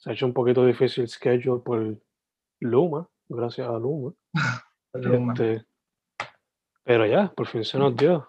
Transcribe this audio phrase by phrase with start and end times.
[0.00, 1.98] se ha hecho un poquito difícil schedule por
[2.60, 4.14] Luma, gracias a Luma.
[4.94, 5.34] Luma.
[5.34, 5.64] Este,
[6.82, 8.26] pero ya, por fin se nos dio.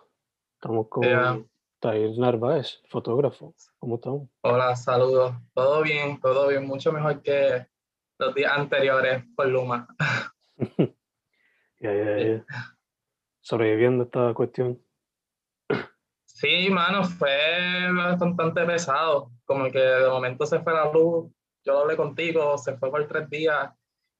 [0.55, 1.39] Estamos con Ya.
[1.79, 3.55] Tair Narváez, fotógrafo.
[3.79, 4.29] ¿Cómo estamos?
[4.41, 5.33] Hola, saludos.
[5.53, 7.65] Todo bien, todo bien, mucho mejor que
[8.19, 9.87] los días anteriores por Luma.
[11.79, 12.45] Ya, ya, ya.
[13.39, 14.79] Sobreviviendo esta cuestión.
[16.25, 19.31] Sí, mano, fue bastante pesado.
[19.45, 21.31] Como que de momento se fue la luz,
[21.63, 23.71] yo hablé contigo, se fue por tres días.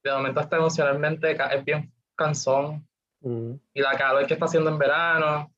[0.02, 2.86] De momento hasta emocionalmente es bien cansón.
[3.20, 5.52] Mm, Y la calor que está haciendo en verano.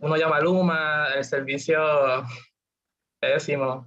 [0.00, 1.80] Uno llama a Luma, el servicio
[3.20, 3.86] pésimo.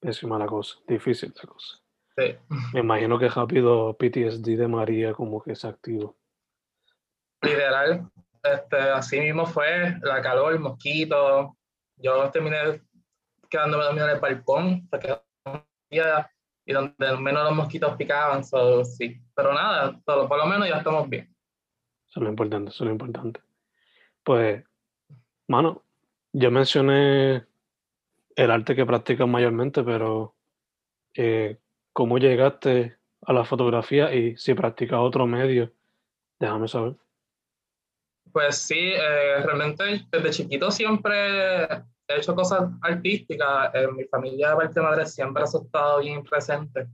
[0.00, 1.80] Pésima la cosa, difícil la cosa.
[2.16, 2.36] Sí.
[2.72, 6.16] Me imagino que rápido PTSD de María como que se activó.
[7.42, 8.08] literal,
[8.42, 11.50] este, así mismo fue, la calor, mosquitos.
[11.96, 12.82] Yo terminé
[13.54, 15.16] quedándome dormido en el balcón, porque
[16.66, 19.20] y donde menos los mosquitos picaban, so, sí.
[19.34, 21.32] Pero nada, todo, por lo menos ya estamos bien.
[22.08, 23.40] Eso es lo importante, eso es lo importante.
[24.24, 24.64] Pues,
[25.46, 25.84] mano,
[26.32, 27.44] yo mencioné
[28.34, 30.34] el arte que practicas mayormente, pero
[31.14, 31.58] eh,
[31.92, 35.70] ¿cómo llegaste a la fotografía y si practicas otro medio?
[36.40, 36.96] Déjame saber.
[38.32, 43.74] Pues sí, eh, realmente desde chiquito siempre he hecho cosas artísticas.
[43.74, 46.88] En mi familia de parte de madre siempre ha estado bien presente.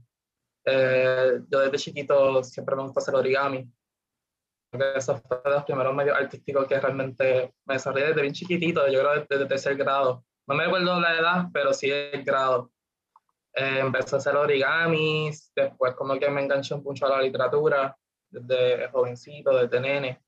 [0.65, 3.69] Eh, yo desde chiquito siempre me gusta hacer origami.
[4.95, 8.99] Eso fue de los primeros medios artísticos que realmente me desarrollé desde bien chiquitito, yo
[9.01, 10.23] creo desde tercer grado.
[10.47, 12.71] No me recuerdo la edad, pero sí el grado.
[13.53, 17.97] Eh, empecé a hacer origamis, después como que me enganché mucho a la literatura,
[18.29, 20.23] desde jovencito, desde nene.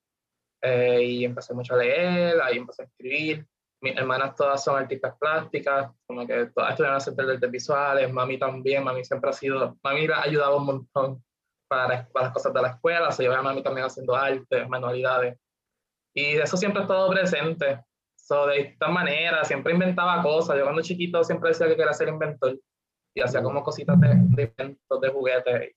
[0.61, 3.47] Eh, y empecé mucho a leer, ahí empecé a escribir.
[3.83, 8.81] Mis hermanas todas son artistas plásticas, como que todas estudian hacer artes visuales, mami también,
[8.81, 11.23] mami siempre ha sido, mami ha ayudado un montón
[11.67, 15.37] para, para las cosas de la escuela, se lleva a mami también haciendo arte, manualidades.
[16.15, 17.83] Y eso siempre ha estado presente.
[18.15, 20.57] So, de esta manera, siempre inventaba cosas.
[20.57, 22.57] Yo cuando chiquito siempre decía que quería ser inventor
[23.13, 25.75] y hacía como cositas de, de inventos, de juguetes,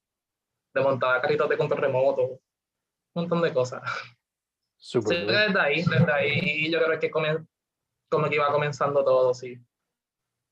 [0.74, 2.38] de montar carritos de control remoto, un
[3.16, 3.82] montón de cosas.
[4.76, 7.10] Súper Sí, desde ahí, desde ahí yo creo que
[8.08, 9.58] como que iba comenzando todo, sí.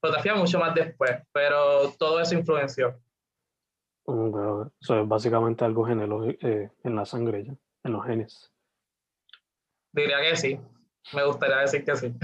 [0.00, 3.00] Fotografía mucho más después, pero todo eso influenció.
[4.80, 7.54] Eso es básicamente algo genelo- eh, en la sangre ya,
[7.84, 8.52] en los genes.
[9.92, 10.60] Diría que sí,
[11.14, 12.14] me gustaría decir que sí.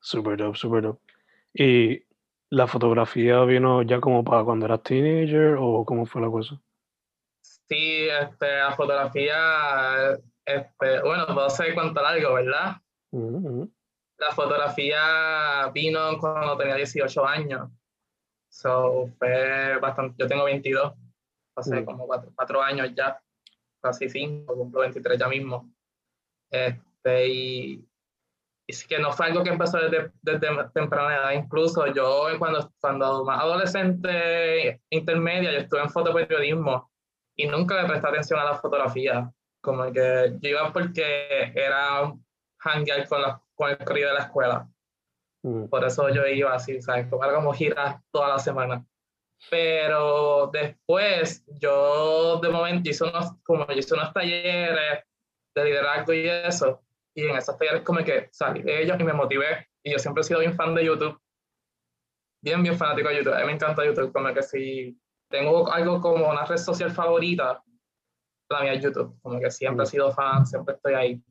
[0.00, 1.00] Super dope, super dope.
[1.54, 2.04] ¿Y
[2.50, 6.60] la fotografía vino ya como para cuando eras teenager o cómo fue la cosa?
[7.40, 10.12] Sí, este, la fotografía,
[10.44, 12.76] este, bueno, puedo hacer contar algo, ¿verdad?
[14.18, 17.70] La fotografía vino cuando tenía 18 años.
[18.48, 20.94] So, fue bastante, yo tengo 22,
[21.56, 21.84] hace Mm.
[21.84, 23.20] como cuatro, cuatro años ya,
[23.82, 25.70] casi cinco, cumplo 23 ya mismo.
[26.50, 27.88] Este, y,
[28.66, 32.72] y sí que no fue algo que empezó desde, desde temprana edad, incluso yo cuando,
[32.80, 36.90] cuando más adolescente, intermedia, yo estuve en fotoperiodismo
[37.36, 39.30] y nunca le presté atención a la fotografía,
[39.60, 42.12] como que yo iba porque era
[42.60, 44.68] hanguear con, la, con el corrido de la escuela.
[45.42, 47.06] Mm, Por eso yo iba así, ¿sabes?
[47.06, 48.86] Era como giras toda la semana.
[49.50, 55.04] Pero después, yo de momento hice unos, como hice unos talleres
[55.54, 56.82] de liderazgo y eso,
[57.14, 59.68] y en esos talleres como que salí de ellos y me motivé.
[59.82, 61.20] Y yo siempre he sido bien fan de YouTube,
[62.42, 63.34] bien, bien fanático de YouTube.
[63.34, 64.98] A mí me encanta YouTube, como que si
[65.30, 67.62] tengo algo como una red social favorita,
[68.48, 71.22] la mía es YouTube, como que siempre he sido fan, siempre estoy ahí.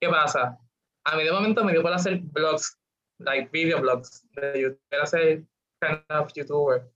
[0.00, 0.58] ¿Qué pasa?
[1.04, 2.78] A mí de momento me dio por hacer blogs,
[3.18, 5.44] like video blogs de YouTube, era ser
[5.80, 6.90] kind of YouTuber.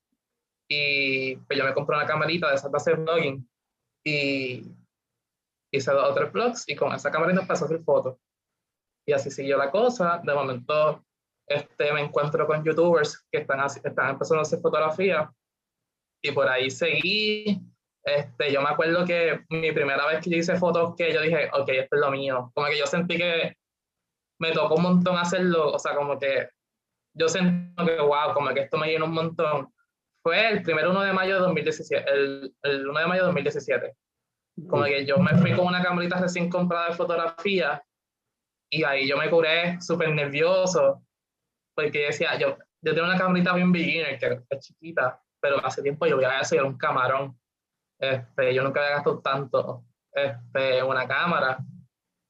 [0.68, 3.48] Y pues yo me compré una camarita de esas de hacer blogging
[4.04, 4.62] y
[5.72, 8.18] hice dos o tres blogs y con esa camarita empecé a hacer fotos.
[9.06, 10.20] Y así siguió la cosa.
[10.22, 11.04] De momento
[11.46, 15.32] este, me encuentro con youtubers que están, están empezando a hacer fotografía
[16.22, 17.60] y por ahí seguí.
[18.02, 21.48] Este, yo me acuerdo que mi primera vez que yo hice fotos, que yo dije,
[21.52, 22.50] ok, esto es lo mío.
[22.54, 23.56] Como que yo sentí que
[24.40, 26.48] me tocó un montón hacerlo, o sea, como que
[27.16, 29.72] yo sentí que, wow, como que esto me llenó un montón.
[30.22, 33.96] Fue el primer 1 de mayo de 2017, el, el 1 de mayo de 2017.
[34.68, 37.82] Como que yo me fui con una camarita recién comprada de fotografía
[38.70, 41.02] y ahí yo me curé súper nervioso
[41.74, 46.06] porque decía, yo, yo tengo una camarita bien beginner que es chiquita, pero hace tiempo
[46.06, 47.38] yo voy a hacer un camarón.
[47.98, 51.58] Este, yo nunca había gastado tanto este, una cámara.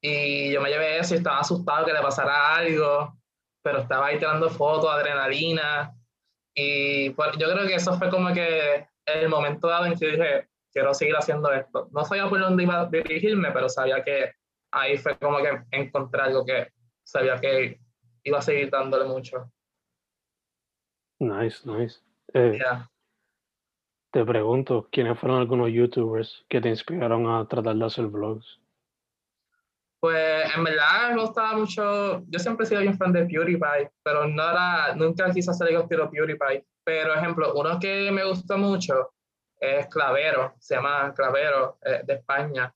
[0.07, 3.17] Y yo me llevé eso y estaba asustado que le pasara algo,
[3.63, 5.95] pero estaba ahí tirando fotos, adrenalina.
[6.55, 10.49] Y pues, yo creo que eso fue como que el momento dado en que dije,
[10.71, 11.89] quiero seguir haciendo esto.
[11.91, 14.33] No sabía por dónde iba a dirigirme, pero sabía que
[14.73, 16.69] ahí fue como que encontré algo que
[17.03, 17.81] sabía que
[18.25, 19.51] iba a seguir dándole mucho.
[21.19, 22.01] Nice, nice.
[22.35, 22.59] Eh,
[24.13, 28.61] Te pregunto, ¿quiénes fueron algunos youtubers que te inspiraron a tratar de hacer vlogs?
[30.05, 34.29] Pues en verdad me gustaba mucho, yo siempre he sido bien fan de PewDiePie, pero
[34.29, 36.67] no era, nunca quise hacer algo estilo PewDiePie.
[36.85, 39.15] Pero ejemplo, uno que me gusta mucho
[39.59, 42.71] es Clavero, se llama Clavero, eh, de España,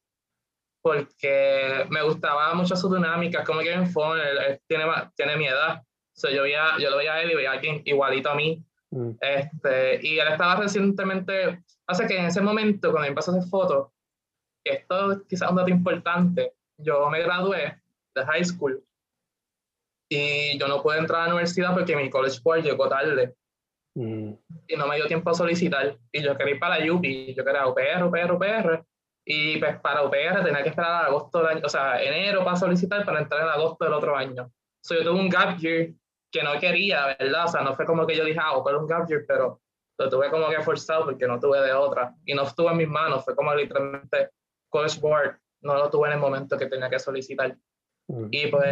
[0.81, 5.83] porque me gustaba mucho su dinámica, como que en fondo, él, tiene, tiene mi edad,
[6.15, 8.65] so, yo, veía, yo lo veía a él y veía a alguien igualito a mí,
[8.91, 9.11] mm.
[9.21, 13.89] este, y él estaba recientemente, hace que en ese momento, cuando empezó a hacer fotos,
[14.65, 17.81] esto quizás un dato importante, yo me gradué
[18.15, 18.83] de high school
[20.11, 23.35] y yo no pude entrar a la universidad porque mi college board llegó tarde.
[23.95, 24.33] Mm.
[24.69, 25.99] Y no me dio tiempo a solicitar.
[26.13, 28.85] Y yo quería ir para UPI, yo quería UPR, UPR, UPR.
[29.27, 32.57] Y pues para UPR tenía que esperar a agosto del año, o sea, enero para
[32.57, 34.51] solicitar para entrar en agosto del otro año.
[34.83, 35.91] So, yo tuve un gap year
[36.33, 37.45] que no quería, ¿verdad?
[37.45, 39.61] O sea, no fue como que yo dije, ah, pero un gap year, pero
[39.99, 42.15] lo tuve como que forzado porque no tuve de otra.
[42.25, 44.31] Y no estuvo en mis manos, fue como literalmente
[44.71, 47.57] College Board, no lo tuve en el momento que tenía que solicitar.
[48.31, 48.65] Y pues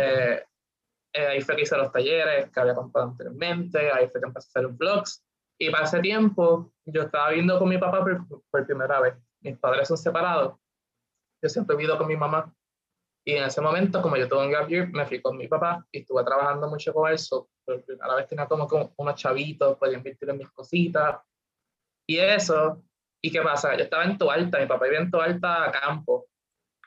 [1.16, 4.48] eh, ahí fue que hice los talleres que había comprado anteriormente, ahí fue que empecé
[4.48, 5.24] a hacer vlogs.
[5.58, 9.14] Y para ese tiempo yo estaba viendo con mi papá por, primera vez.
[9.40, 10.58] Mis padres son separados.
[11.42, 12.52] Yo siempre he vivido con mi mamá.
[13.24, 15.84] Y en ese momento, como yo tuve un gap year, me fui con mi papá
[15.90, 17.18] y estuve trabajando mucho con él.
[17.18, 21.20] So, por primera vez tenía como, como unos chavitos, podía invertir en mis cositas.
[22.06, 22.82] Y eso.
[23.22, 23.74] ¿Y qué pasa?
[23.76, 26.26] Yo estaba en Toalta, mi papá vivía en Toalta a campo.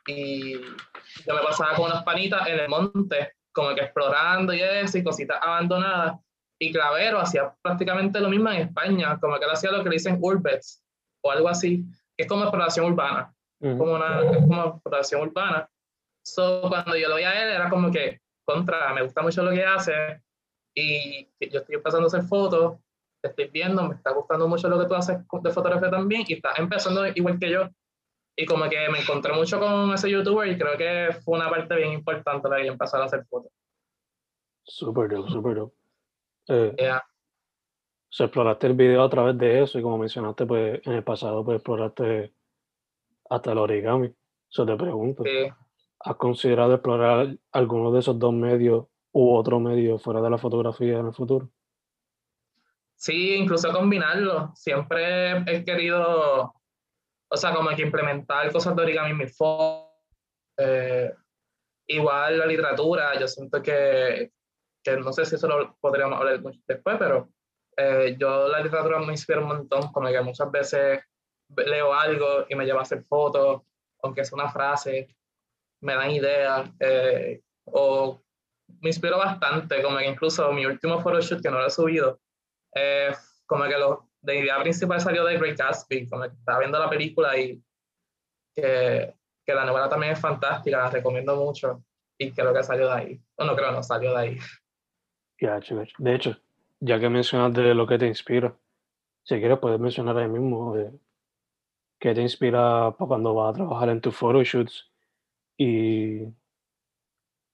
[0.07, 4.97] Y yo me pasaba con unas panitas en el monte como que explorando y eso,
[4.97, 6.17] y cositas abandonadas.
[6.61, 9.95] Y Clavero hacía prácticamente lo mismo en España, como que él hacía lo que le
[9.95, 10.83] dicen urbex
[11.23, 11.83] o algo así,
[12.17, 15.69] que es como exploración urbana, como una como exploración urbana.
[16.25, 19.51] So, cuando yo lo veía a él, era como que, contra, me gusta mucho lo
[19.51, 20.21] que hace,
[20.75, 22.77] y yo estoy empezando a hacer fotos,
[23.21, 26.33] te estoy viendo, me está gustando mucho lo que tú haces de fotografía también, y
[26.33, 27.69] estás empezando igual que yo,
[28.39, 31.75] y como que me encontré mucho con ese youtuber y creo que fue una parte
[31.75, 33.51] bien importante de empezar a hacer fotos.
[34.63, 35.75] Súper dope, súper dope.
[36.47, 36.89] Eh,
[38.17, 41.43] O exploraste el video a través de eso y como mencionaste, pues en el pasado
[41.43, 42.33] pues exploraste
[43.29, 44.15] hasta el origami.
[44.49, 45.23] Eso te pregunto.
[45.99, 50.97] ¿Has considerado explorar alguno de esos dos medios u otro medio fuera de la fotografía
[50.99, 51.49] en el futuro?
[52.95, 54.53] Sí, incluso combinarlo.
[54.55, 56.53] Siempre he querido
[57.29, 59.91] o sea, como que implementar cosas de origami en mi foto.
[60.57, 61.13] Eh,
[61.87, 64.31] igual la literatura, yo siento que,
[64.83, 67.29] que, no sé si eso lo podríamos hablar después, pero
[67.77, 71.01] eh, yo la literatura me inspira un montón, como que muchas veces
[71.55, 73.61] leo algo y me lleva a hacer fotos,
[74.03, 75.15] aunque es una frase,
[75.81, 78.21] me dan ideas, eh, o
[78.81, 82.19] me inspiro bastante, como que incluso mi último photoshoot que no lo he subido,
[83.47, 87.37] como que los de idea principal salió de Great Gatsby, como estaba viendo la película
[87.37, 87.61] y
[88.55, 89.13] que,
[89.45, 91.83] que, la novela también es fantástica, la recomiendo mucho
[92.17, 93.21] y creo que salió de ahí.
[93.35, 94.37] O no creo, no salió de ahí.
[95.97, 96.37] De hecho,
[96.79, 98.53] ya que mencionas de lo que te inspira,
[99.23, 100.91] si quieres puedes mencionar ahí mismo eh,
[101.99, 104.91] qué te inspira para cuando vas a trabajar en tus photoshoots
[105.57, 106.23] y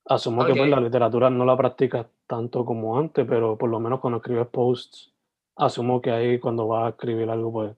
[0.05, 3.99] asumo que pues la literatura no la practicas tanto como antes, pero por lo menos
[3.99, 5.14] cuando escribes posts,
[5.55, 7.75] asumo que ahí cuando vas a escribir algo pues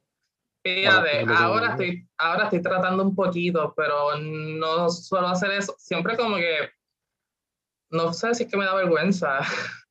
[0.76, 5.74] Fíjate, ahora estoy, ahora estoy tratando un poquito, pero no suelo hacer eso.
[5.78, 6.70] Siempre como que,
[7.90, 9.40] no sé si es que me da vergüenza,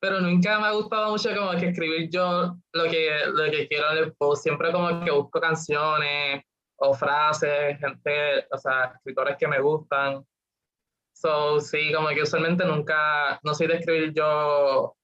[0.00, 3.92] pero nunca me ha gustado mucho como que escribir yo lo que, lo que quiero
[3.92, 4.44] en el post.
[4.44, 6.42] Siempre como que busco canciones
[6.76, 10.24] o frases, gente, o sea, escritores que me gustan.
[11.12, 14.96] So, sí, como que usualmente nunca, no soy de escribir yo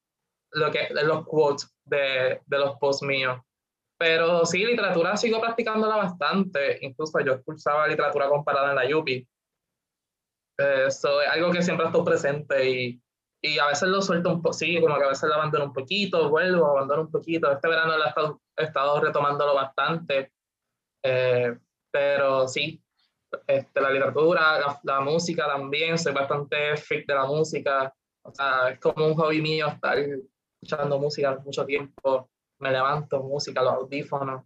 [0.53, 3.39] lo que, los quotes de, de los posts míos
[4.01, 6.79] pero sí, literatura sigo practicándola bastante.
[6.81, 9.27] Incluso yo cursaba literatura comparada en la UPI.
[10.57, 13.01] Eso es algo que siempre estoy presente y,
[13.43, 15.73] y a veces lo suelto un poco, sí, como que a veces lo abandono un
[15.73, 17.51] poquito, vuelvo, abandono un poquito.
[17.51, 20.31] Este verano he estado, he estado retomándolo bastante.
[21.03, 21.55] Eh,
[21.91, 22.83] pero sí,
[23.45, 27.93] este, la literatura, la, la, música también, soy bastante freak de la música.
[28.23, 29.99] O sea, es como un hobby mío estar
[30.61, 34.43] escuchando música mucho tiempo me levanto, música, los audífonos.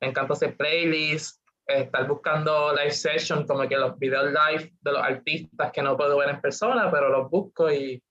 [0.00, 5.02] Me encanta hacer playlists, estar buscando live sessions, como que los videos live de los
[5.02, 8.02] artistas que no puedo ver en persona, pero los busco y...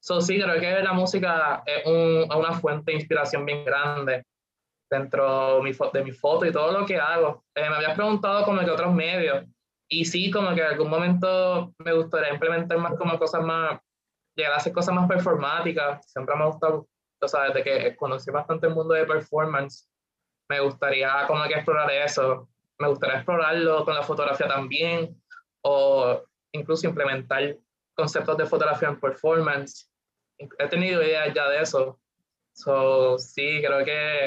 [0.00, 4.26] So, sí, creo que la música es un, una fuente de inspiración bien grande
[4.90, 7.42] dentro de mi foto y todo lo que hago.
[7.54, 9.46] Eh, me habías preguntado como que otros medios
[9.88, 13.80] y sí, como que en algún momento me gustaría implementar más como cosas más,
[14.34, 16.10] llegar a hacer cosas más performáticas.
[16.10, 16.88] Siempre me ha gustado
[17.24, 19.88] o sea, desde que conocí bastante el mundo de performance,
[20.48, 22.48] me gustaría como que explorar eso.
[22.78, 25.20] Me gustaría explorarlo con la fotografía también,
[25.62, 26.22] o
[26.52, 27.56] incluso implementar
[27.94, 29.90] conceptos de fotografía en performance.
[30.38, 32.00] He tenido ideas ya de eso.
[32.52, 34.26] So, sí, creo que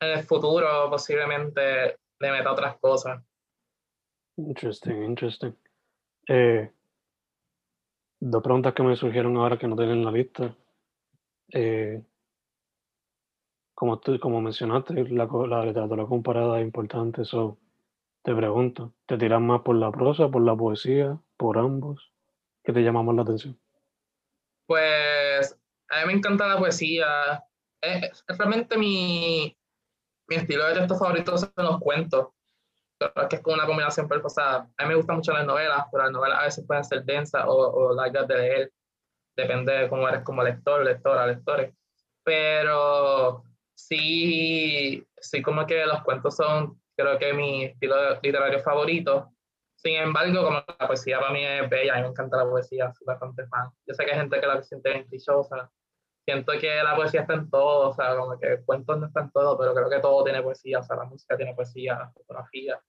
[0.00, 3.22] en el futuro posiblemente le meta otras cosas.
[4.36, 5.56] Interesting, interesting.
[6.28, 6.70] Eh,
[8.30, 10.56] dos preguntas que me surgieron ahora que no tienen la lista.
[11.52, 12.02] Eh,
[13.74, 17.58] como, como mencionaste, la, la literatura comparada es importante, eso
[18.22, 22.12] te pregunto, ¿te tiras más por la prosa, por la poesía, por ambos?
[22.62, 23.60] ¿Qué te llama más la atención?
[24.66, 25.58] Pues
[25.90, 27.06] a mí me encanta la poesía.
[27.82, 29.54] Es, realmente mi,
[30.28, 32.28] mi, estilo de texto favorito son los cuentos.
[33.12, 34.68] Pero que es como una combinación perfecta.
[34.76, 37.44] A mí me gustan mucho las novelas, pero las novelas a veces pueden ser densas
[37.46, 38.72] o, o largas de leer
[39.36, 41.74] depende de cómo eres como lector, lectora, lectores.
[42.22, 43.44] Pero
[43.74, 49.30] sí, sí como que los cuentos son, creo que mi estilo literario favorito.
[49.76, 52.92] Sin embargo, como la poesía para mí es bella, a mí me encanta la poesía,
[52.94, 53.68] soy bastante fan.
[53.86, 55.06] Yo sé que hay gente que la siente bien.
[56.26, 59.30] Siento que la poesía está en todo, o sea, como que cuentos no están en
[59.30, 62.80] todo, pero creo que todo tiene poesía, o sea, la música tiene poesía, la fotografía.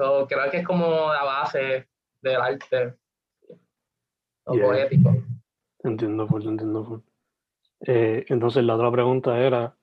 [0.00, 1.86] So, creo que es como la base
[2.22, 2.94] del arte,
[4.46, 5.14] lo poético.
[5.80, 7.02] Entiendo, pues, entiendo.
[7.86, 9.76] Eh, entonces, la otra pregunta era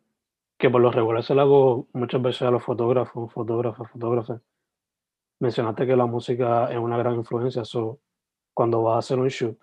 [0.58, 4.42] que por lo regular se lo hago muchas veces a los fotógrafos, fotógrafos, fotógrafos.
[5.40, 8.00] Mencionaste que la música es una gran influencia, so,
[8.56, 9.60] cuando vas a hacer un shoot,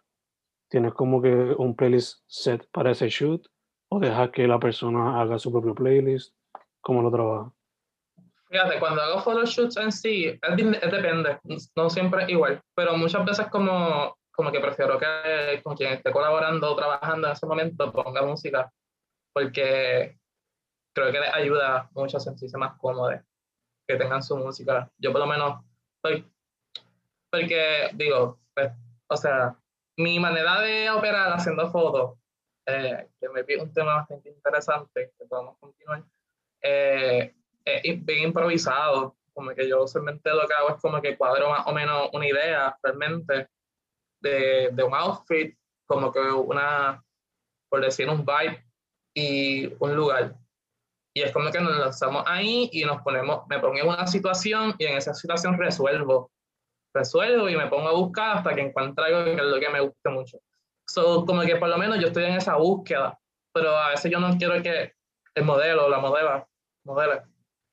[0.68, 3.44] ¿tienes como que un playlist set para ese shoot
[3.88, 6.32] o dejas que la persona haga su propio playlist?
[6.80, 7.52] ¿Cómo lo trabajas?
[8.54, 11.40] Fíjate, cuando hago photoshoots en sí, es, depende,
[11.74, 16.70] no siempre igual, pero muchas veces como como que prefiero que con quien esté colaborando
[16.70, 18.72] o trabajando en ese momento ponga música,
[19.32, 20.18] porque
[20.94, 23.20] creo que les ayuda mucho a sentirse más cómodos,
[23.88, 24.88] que tengan su música.
[24.98, 25.64] Yo por lo menos
[26.00, 26.24] soy,
[27.32, 28.70] porque digo, pues,
[29.08, 29.56] o sea,
[29.96, 32.18] mi manera de operar haciendo fotos,
[32.66, 36.04] eh, que me vi un tema bastante interesante, que podemos continuar,
[36.62, 37.34] eh,
[37.64, 41.66] es bien improvisado, como que yo solamente lo que hago es como que cuadro más
[41.66, 43.48] o menos una idea realmente
[44.20, 45.56] de, de un outfit,
[45.86, 47.04] como que una,
[47.68, 48.64] por decir, un vibe
[49.14, 50.36] y un lugar.
[51.16, 54.74] Y es como que nos lanzamos ahí y nos ponemos, me pongo en una situación
[54.78, 56.32] y en esa situación resuelvo.
[56.92, 59.80] Resuelvo y me pongo a buscar hasta que encuentre algo que es lo que me
[59.80, 60.38] guste mucho.
[60.86, 63.18] So, como que por lo menos yo estoy en esa búsqueda,
[63.52, 64.92] pero a veces yo no quiero que
[65.34, 66.46] el modelo, la modela,
[66.84, 67.24] modela,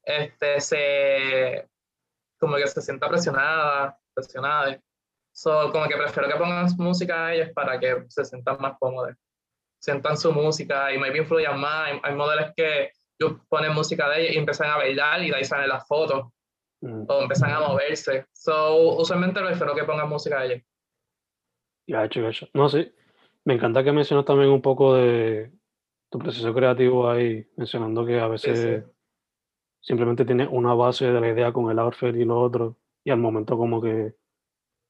[0.04, 1.70] este, se,
[2.40, 4.80] como que se sienta presionada, presionada.
[5.34, 9.16] So, como que prefiero que pongan música a ellos para que se sientan más cómodos.
[9.80, 11.92] Sientan su música y maybe influyan más.
[12.04, 12.92] Hay, modelos que
[13.48, 16.28] ponen música de ellos y empiezan a bailar y de ahí salen las fotos.
[16.82, 17.06] Mm.
[17.08, 18.26] O empiezan a moverse.
[18.34, 20.62] So, usualmente prefiero que pongan música a ellos.
[21.88, 22.48] Ya, hecho, hecho.
[22.54, 22.94] No, sí.
[23.44, 25.52] Me encanta que mencionas también un poco de
[26.12, 28.84] tu proceso creativo ahí, mencionando que a veces
[29.82, 33.18] simplemente tienes una base de la idea con el outfit y lo otro, y al
[33.18, 34.16] momento como que,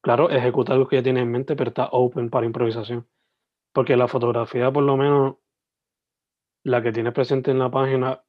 [0.02, 3.08] claro, ejecutar lo que ya tienes en mente, pero está open para improvisación.
[3.72, 5.36] Porque la fotografía, por lo menos,
[6.64, 8.22] la que tienes presente en la página,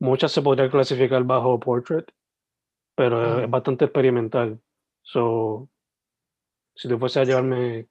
[0.00, 2.08] muchas se podría clasificar bajo portrait,
[2.96, 4.60] pero es bastante experimental.
[5.02, 5.68] So,
[6.74, 7.88] si tú fuese a llevarme,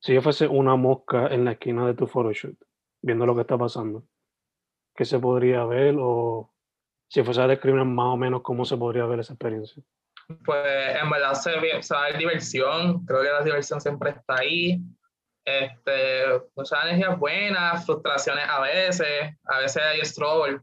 [0.00, 2.56] si yo fuese una mosca en la esquina de tu photoshoot,
[3.02, 4.04] viendo lo que está pasando,
[4.96, 5.96] ¿qué se podría ver?
[5.98, 6.52] O
[7.08, 9.82] si fuese a describir más o menos cómo se podría ver esa experiencia.
[10.44, 11.80] Pues en verdad se, ve
[12.18, 14.80] diversión, creo que la diversión siempre está ahí.
[15.44, 16.24] Este,
[16.56, 20.60] muchas energías buenas, frustraciones a veces, a veces hay struggle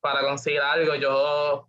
[0.00, 0.94] para conseguir algo.
[0.94, 1.68] Yo,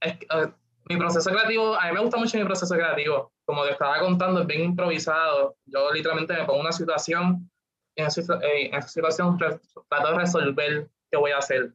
[0.00, 0.52] es, eh,
[0.86, 3.32] mi proceso creativo, a mí me gusta mucho mi proceso creativo.
[3.44, 5.56] Como te estaba contando, es bien improvisado.
[5.66, 7.48] Yo literalmente me pongo una situación
[7.96, 11.72] en esa, en esa situación trato de resolver qué voy a hacer.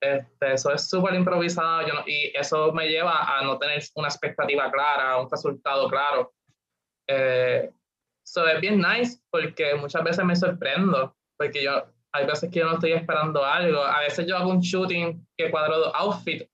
[0.00, 4.70] Este, eso es súper improvisado yo y eso me lleva a no tener una expectativa
[4.70, 6.32] clara, un resultado claro.
[7.08, 7.70] Eh,
[8.24, 12.66] eso es bien nice porque muchas veces me sorprendo, porque yo hay veces que yo
[12.66, 13.82] no estoy esperando algo.
[13.82, 16.48] A veces yo hago un shooting que cuadro dos outfits,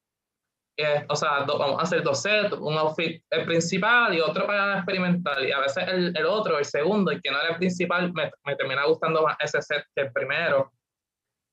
[0.78, 4.78] eh, o sea, vamos a hacer dos sets, un outfit el principal y otro para
[4.78, 5.42] experimentar.
[5.42, 8.30] Y a veces el, el otro, el segundo, el que no era el principal, me,
[8.44, 10.72] me termina gustando más ese set que el primero.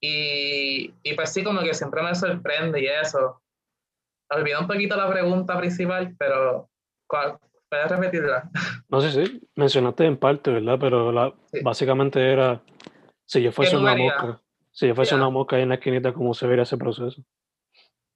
[0.02, 3.42] Y, y, pues sí, como que siempre me sorprende y eso.
[4.30, 6.70] Olvidé un poquito la pregunta principal, pero
[7.06, 7.38] ¿cuál?
[7.70, 8.50] ¿puedes repetirla?
[8.88, 10.78] No sé, sí, sí, mencionaste en parte, ¿verdad?
[10.80, 12.60] Pero la, básicamente era,
[13.24, 14.42] si yo fuese una mosca,
[14.72, 17.22] si yo fuese una mosca ahí en la esquinita, ¿cómo se vería ese proceso?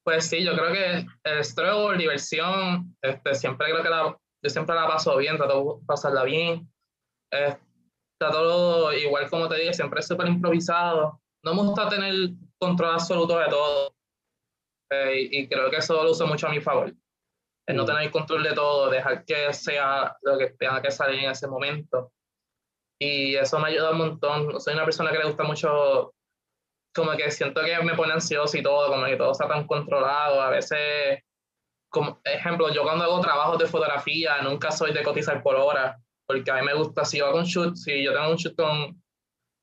[0.04, 4.74] Pues sí, yo creo que el struggle, diversión, este, siempre creo que la, yo siempre
[4.74, 6.68] la paso bien, trato de pasarla bien.
[7.32, 7.56] Eh,
[8.18, 12.94] está todo, igual como te dije, siempre es súper improvisado no me gusta tener control
[12.94, 13.94] absoluto de todo.
[14.90, 16.92] Eh, y creo que eso lo uso mucho a mi favor.
[17.66, 17.86] El no mm.
[17.86, 22.12] tener control de todo, dejar que sea lo que tenga que salir en ese momento.
[22.98, 24.60] Y eso me ayuda un montón.
[24.60, 26.14] Soy una persona que le gusta mucho,
[26.94, 30.40] como que siento que me pone ansioso y todo, como que todo está tan controlado.
[30.40, 31.20] A veces,
[31.90, 36.50] como ejemplo, yo cuando hago trabajos de fotografía, nunca soy de cotizar por hora, porque
[36.50, 39.03] a mí me gusta, si yo hago un shoot, si yo tengo un shoot con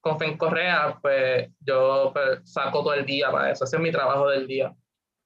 [0.02, 3.92] con Fen Correa, pues yo pues, saco todo el día para eso, ese es mi
[3.92, 4.76] trabajo del día.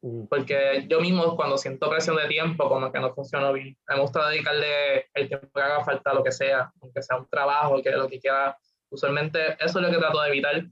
[0.02, 0.28] Mm.
[0.28, 3.76] Porque yo mismo cuando siento presión de tiempo, como que no funciona bien.
[3.88, 7.28] Me gusta dedicarle el tiempo que haga falta a lo que sea, aunque sea un
[7.28, 8.58] trabajo, que lo que quiera.
[8.92, 10.66] Usualmente eso es lo que trato de evitar.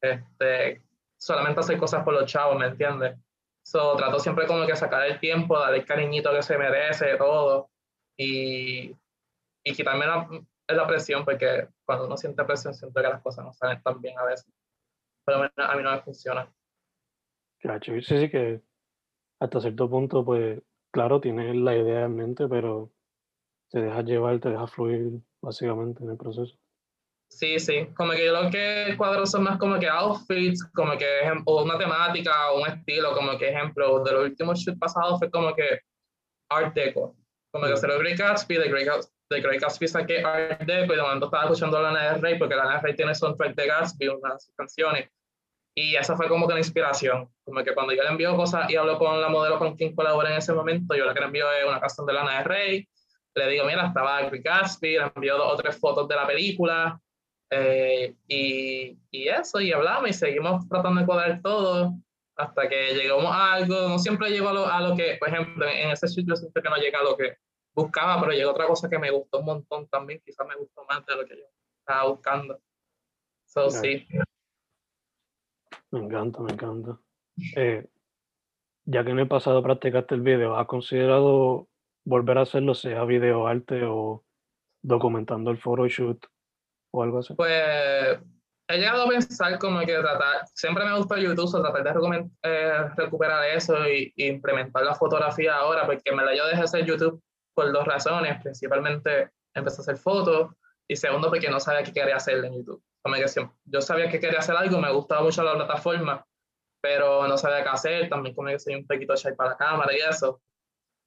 [0.00, 0.82] Este,
[1.16, 3.16] solamente hacer cosas por los chavos, ¿me entiendes?
[3.64, 7.70] So, trato siempre como que sacar el tiempo, darle el cariñito que se merece, todo.
[8.16, 8.94] Y,
[9.64, 10.28] y quitarme la,
[10.68, 14.00] es la presión, porque cuando uno siente presión, siente que las cosas no salen tan
[14.00, 14.52] bien a veces.
[15.24, 16.52] Pero a mí no me funciona.
[17.58, 18.62] Claro, sí, sí que
[19.40, 20.60] hasta cierto punto, pues,
[20.92, 22.92] claro, tienes la idea en mente, pero
[23.70, 26.56] te dejas llevar, te dejas fluir básicamente en el proceso.
[27.30, 31.06] Sí, sí, como que yo lo que cuadro son más como que outfits, como que
[31.44, 35.30] o una temática o un estilo, como que ejemplo, de los últimos shoots pasados fue
[35.30, 35.80] como que
[36.50, 37.14] Art Deco,
[37.52, 37.76] como que.
[37.76, 38.88] Celebrity Gatsby, The Great,
[39.30, 42.54] de Craig Gatsby saqué Art Deco y de momento estaba escuchando Lana del Rey porque
[42.54, 45.10] Lana del Rey tiene soundtrack de Gatsby, unas canciones.
[45.74, 47.28] Y esa fue como que una inspiración.
[47.44, 50.30] Como que cuando yo le envío cosas y hablo con la modelo con quien colabora
[50.30, 52.88] en ese momento, yo lo que le envío es una canción de Lana del Rey.
[53.34, 57.00] Le digo, mira, estaba Craig Gatsby, le envío dos o tres fotos de la película.
[57.50, 61.94] Eh, y, y, eso, y hablamos y seguimos tratando de cuadrar todo
[62.36, 63.88] hasta que llegamos a algo.
[63.88, 66.68] No siempre llego a lo, a lo que, por ejemplo, en ese sitio siento que
[66.68, 67.36] no llega a lo que
[67.78, 71.06] buscaba, pero llegó otra cosa que me gustó un montón también, quizás me gustó más
[71.06, 71.44] de lo que yo
[71.78, 72.60] estaba buscando.
[73.46, 74.06] So, sí.
[75.90, 76.98] Me encanta, me encanta.
[77.56, 77.86] Eh,
[78.84, 81.68] ya que en el pasado practicaste el video, ¿has considerado
[82.04, 84.24] volver a hacerlo, sea video arte o
[84.82, 86.26] documentando el photoshoot
[86.92, 87.34] o algo así?
[87.34, 88.18] Pues
[88.68, 92.88] he llegado a pensar como que tratar, siempre me gusta YouTube, so tratar de eh,
[92.96, 97.22] recuperar eso y, implementar la fotografía ahora, porque me la yo dejé hacer YouTube
[97.58, 98.40] por dos razones.
[98.40, 100.52] Principalmente empecé a hacer fotos
[100.86, 102.80] y segundo porque no sabía qué quería hacer en YouTube.
[103.64, 106.24] Yo sabía que quería hacer algo, me gustaba mucho la plataforma,
[106.80, 108.08] pero no sabía qué hacer.
[108.08, 110.40] También como que soy un poquito shy para la cámara y eso.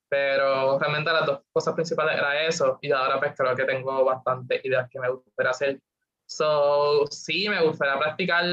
[0.10, 4.66] Pero realmente las dos cosas principales era eso y ahora pues creo que tengo bastantes
[4.66, 5.80] ideas que me gustaría hacer.
[6.26, 8.44] So, sí, me gustaría practicar,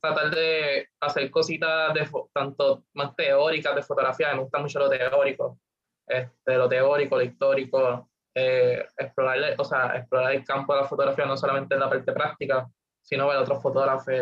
[0.00, 5.60] tratar de hacer cositas de tanto más teóricas de fotografía, me gusta mucho lo teórico,
[6.06, 11.26] este, lo teórico, lo histórico, eh, explorar, o sea, explorar el campo de la fotografía
[11.26, 12.68] no solamente en la parte práctica,
[13.02, 14.14] sino ver otros fotógrafos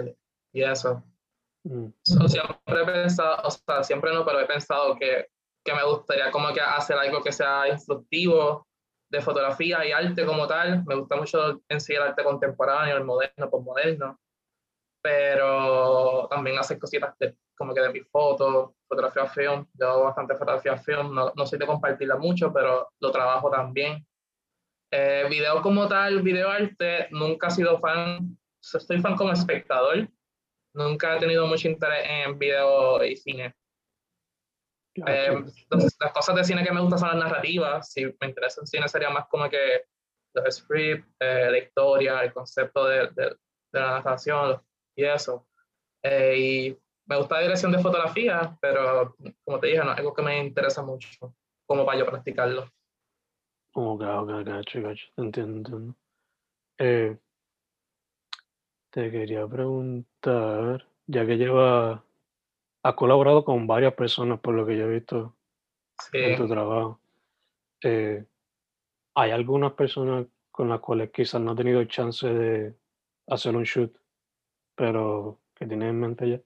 [0.52, 1.02] y eso.
[1.64, 1.88] Mm.
[2.02, 5.28] siempre he pensado, o sea, siempre no, pero he pensado que,
[5.64, 8.66] que me gustaría como que hacer algo que sea instructivo
[9.10, 10.84] de fotografía y arte como tal.
[10.84, 14.20] Me gusta mucho enseñar el arte contemporáneo, el moderno, postmoderno,
[15.04, 19.66] pero también hacer cositas de, como que de mis fotos, fotografía film.
[19.74, 24.06] Yo hago bastante fotografía film, no, no soy de compartirla mucho, pero lo trabajo también.
[24.90, 30.08] Eh, video como tal, video arte, nunca he sido fan, estoy fan como espectador,
[30.72, 33.54] nunca he tenido mucho interés en video y cine.
[35.06, 35.44] Eh,
[36.00, 38.88] las cosas de cine que me gustan son las narrativas, si me interesa el cine
[38.88, 39.82] sería más como que
[40.32, 43.36] los scripts, eh, la historia, el concepto de, de,
[43.72, 44.62] la narración
[44.96, 45.46] y eso.
[46.02, 46.76] y
[47.06, 50.38] me gusta la dirección de fotografía, pero como te dije, no es algo que me
[50.38, 51.08] interesa mucho
[51.66, 52.70] como para yo practicarlo.
[53.74, 55.94] Ok, ok, gacho, gacho, entiendo, entiendo.
[56.78, 57.16] Eh,
[58.90, 62.04] te quería preguntar, ya que lleva,
[62.82, 65.36] has colaborado con varias personas por lo que yo he visto
[66.12, 67.00] en tu trabajo.
[67.82, 68.24] Eh,
[69.16, 72.74] ¿Hay algunas personas con las cuales quizás no has tenido chance de
[73.26, 73.92] hacer un shoot,
[74.74, 76.40] pero que tienes en mente ya?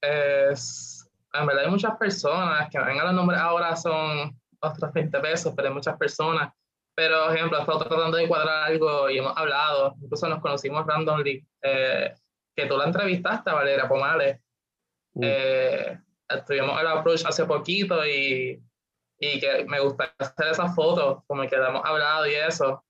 [0.00, 5.52] Es, en verdad hay muchas personas que vengan los nombres ahora son otros 20 pesos,
[5.54, 6.52] pero hay muchas personas.
[6.94, 11.46] Pero, por ejemplo, estado tratando de cuadrar algo y hemos hablado, incluso nos conocimos randomly,
[11.62, 12.14] eh,
[12.54, 14.40] que tú la entrevistaste, Valeria Pomales.
[15.14, 15.20] Mm.
[15.22, 18.62] Eh, estuvimos el approach hace poquito y,
[19.18, 22.82] y que me gusta hacer esas fotos, como que hemos hablado y eso.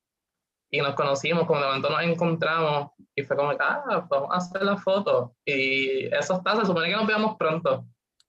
[0.69, 4.63] Y nos conocimos, como de momento nos encontramos y fue como, ah, vamos a hacer
[4.63, 5.33] la foto.
[5.45, 7.85] Y eso está, se supone que nos veamos pronto.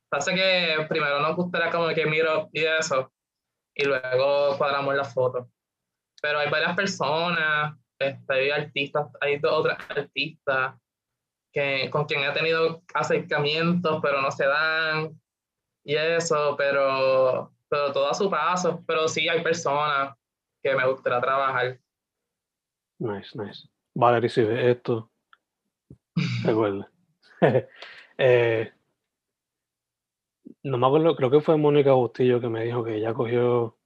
[0.09, 3.12] Pasa que primero nos gustaría como que miro y eso
[3.79, 5.48] y luego cuadramos la foto.
[6.20, 10.74] Pero hay varias personas, este, hay artistas, hay dos otras artistas
[11.53, 15.20] que, con quien he tenido acercamientos, pero no se dan
[15.85, 18.83] y eso, pero, pero todo a su paso.
[18.87, 20.14] Pero sí hay personas
[20.62, 21.79] que me gustaría trabajar.
[23.00, 23.68] Nice, nice.
[23.94, 25.11] Valerie, si ves esto,
[26.44, 26.90] recuerda.
[28.18, 28.72] eh,
[30.62, 33.76] no me acuerdo, creo que fue Mónica Bustillo que me dijo que ella cogió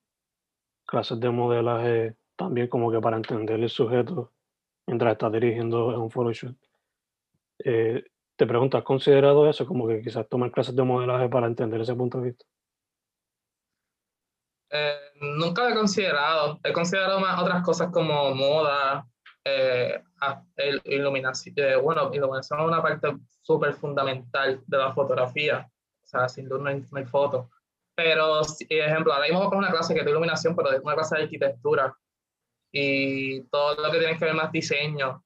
[0.87, 4.33] clases de modelaje también como que para entender el sujeto
[4.87, 6.57] mientras está dirigiendo un photoshoot.
[7.65, 8.05] Eh,
[8.37, 9.67] te pregunto, ¿has considerado eso?
[9.67, 12.45] Como que quizás tomar clases de modelaje para entender ese punto de vista.
[14.73, 16.59] Eh, nunca lo he considerado.
[16.65, 19.07] He considerado más otras cosas como moda,
[19.45, 20.03] eh,
[20.85, 21.55] iluminación.
[21.59, 25.69] Eh, bueno, iluminación es una parte súper fundamental de la fotografía
[26.13, 27.47] sea, sin duda no hay, fotos.
[27.95, 30.95] Pero, si, ejemplo, ahora mismo con una clase que es de iluminación, pero es una
[30.95, 31.97] clase de arquitectura.
[32.73, 35.25] Y todo lo que tiene que ver más diseño,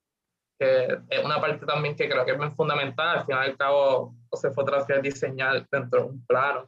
[0.59, 3.19] que es una parte también que creo que es muy fundamental.
[3.19, 6.65] Al final y al cabo, o sea, fotografía es diseñar dentro de un plano.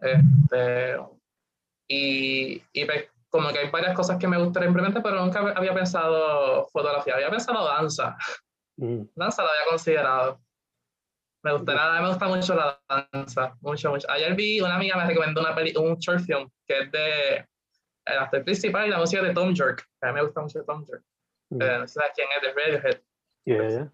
[0.00, 0.96] este,
[1.92, 5.74] y, y pues, como que hay varias cosas que me gustaría implementar, pero nunca había
[5.74, 8.16] pensado fotografía, había pensado danza.
[8.76, 10.40] Danza la había considerado.
[11.42, 12.80] Me gusta, nada, me gusta mucho la
[13.12, 14.10] danza, mucho, mucho.
[14.10, 17.46] Ayer vi, una amiga me recomendó una peli, un short film que es de
[18.04, 19.86] el actor principal y la música de Tom York.
[20.00, 21.02] A mí me gusta mucho Tom York.
[21.50, 21.62] Mm.
[21.62, 23.02] Eh, no sé quién es, de Radiohead.
[23.44, 23.92] Yeah,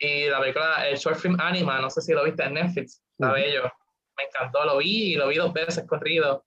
[0.00, 3.32] Y la película, el short film Anima, no sé si lo viste en Netflix, está
[3.32, 3.70] bello.
[4.16, 6.44] Me encantó, lo vi y lo vi dos veces corrido.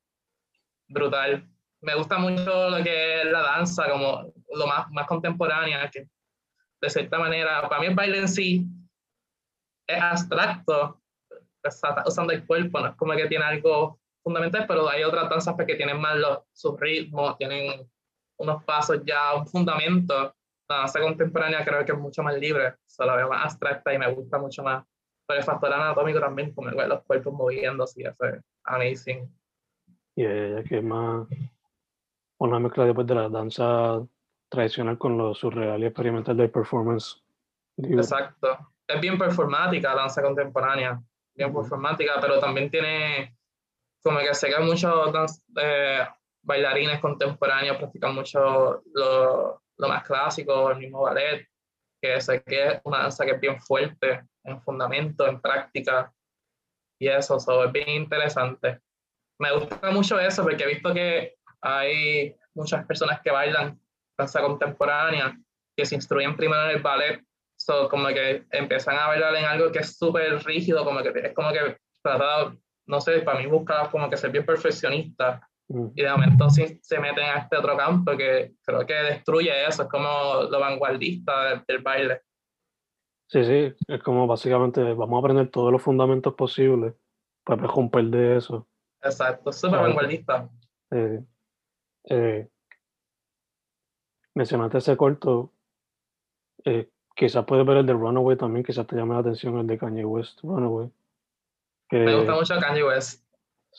[0.87, 1.47] Brutal.
[1.81, 6.07] Me gusta mucho lo que es la danza, como lo más, más contemporánea, que
[6.81, 8.65] de cierta manera, para mí el baile en sí
[9.87, 11.01] es abstracto,
[11.63, 15.55] está usando el cuerpo, no es como que tiene algo fundamental, pero hay otras danzas
[15.55, 17.89] que tienen más los, sus ritmos, tienen
[18.37, 20.33] unos pasos ya, un fundamento.
[20.69, 24.11] La danza contemporánea creo que es mucho más libre, solo veo más abstracta y me
[24.11, 24.85] gusta mucho más.
[25.25, 29.29] Pero el factor anatómico también, como los cuerpos moviéndose, eso es amazing.
[30.17, 31.27] Y yeah, que es más
[32.39, 34.05] una mezcla después de la danza
[34.49, 37.21] tradicional con lo surreal y experimental del performance.
[37.77, 41.01] Exacto es bien performática la danza contemporánea,
[41.35, 43.35] bien performática, pero también tiene
[44.01, 46.07] como que sé que muchos eh,
[46.41, 51.45] bailarines contemporáneos practican mucho lo, lo, más clásico, el mismo ballet,
[52.01, 56.13] que sé que es una danza que es bien fuerte en fundamento, en práctica,
[56.99, 58.79] y eso, es bien interesante.
[59.39, 63.79] Me gusta mucho eso porque he visto que hay muchas personas que bailan
[64.17, 65.37] danza contemporánea,
[65.75, 69.71] que se instruyen primero en el ballet So, como que empiezan a bailar en algo
[69.71, 73.89] que es súper rígido, como que es como que tratado, no sé, para mí busca
[73.89, 75.41] como que ser bien perfeccionista.
[75.95, 79.83] Y de momento sí, se meten a este otro campo que creo que destruye eso,
[79.83, 82.21] es como lo vanguardista del, baile.
[83.27, 86.93] Sí, sí, es como básicamente vamos a aprender todos los fundamentos posibles
[87.43, 88.65] para romper de eso.
[89.01, 90.49] Exacto, súper vanguardista.
[90.91, 91.23] Eh,
[92.09, 92.47] eh,
[94.33, 95.51] mencionaste ese corto,
[96.65, 99.77] eh, quizás puedes ver el de Runaway también, quizás te llame la atención el de
[99.77, 100.89] Kanye West, Runaway.
[101.91, 103.23] Me gusta mucho Kanye West.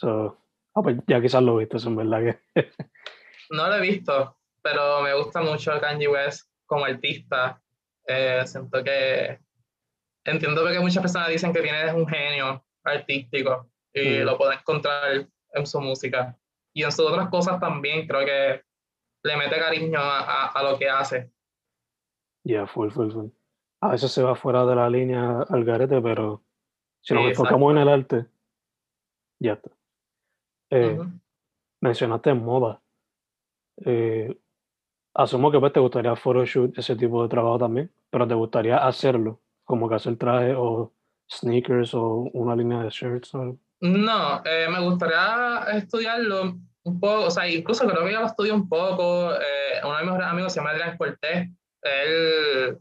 [0.03, 0.35] ah,
[0.83, 2.55] pues ya quizás lo viste, en verdad que...
[3.51, 7.63] no lo he visto, pero me gusta mucho Kanye West como artista
[8.09, 9.39] eh, siento que
[10.25, 15.67] entiendo que muchas personas dicen que tiene un genio artístico y lo pueden encontrar en
[15.67, 16.37] su música.
[16.73, 18.63] Y en sus otras cosas también creo que
[19.23, 21.31] le mete cariño a, a, lo que hace.
[22.45, 23.29] Ya, full, full, full.
[23.81, 26.43] A veces se va fuera de la línea al garete, pero
[27.01, 28.27] si nos enfocamos en el arte,
[29.41, 29.71] ya está.
[30.71, 30.99] Eh,
[31.81, 32.81] mencionaste moda.
[33.85, 34.37] Eh,
[35.15, 39.41] asumo que pues te gustaría photoshoot, ese tipo de trabajo también, pero te gustaría hacerlo,
[39.65, 40.93] como que hacer traje o
[41.31, 47.31] sneakers o una línea de shirts o No, eh, me gustaría estudiarlo un poco, o
[47.31, 49.33] sea, incluso creo que ya lo estudio un poco.
[49.35, 51.49] Eh, uno de mis amigos se llama Adrián Cortés.
[51.83, 52.79] Él,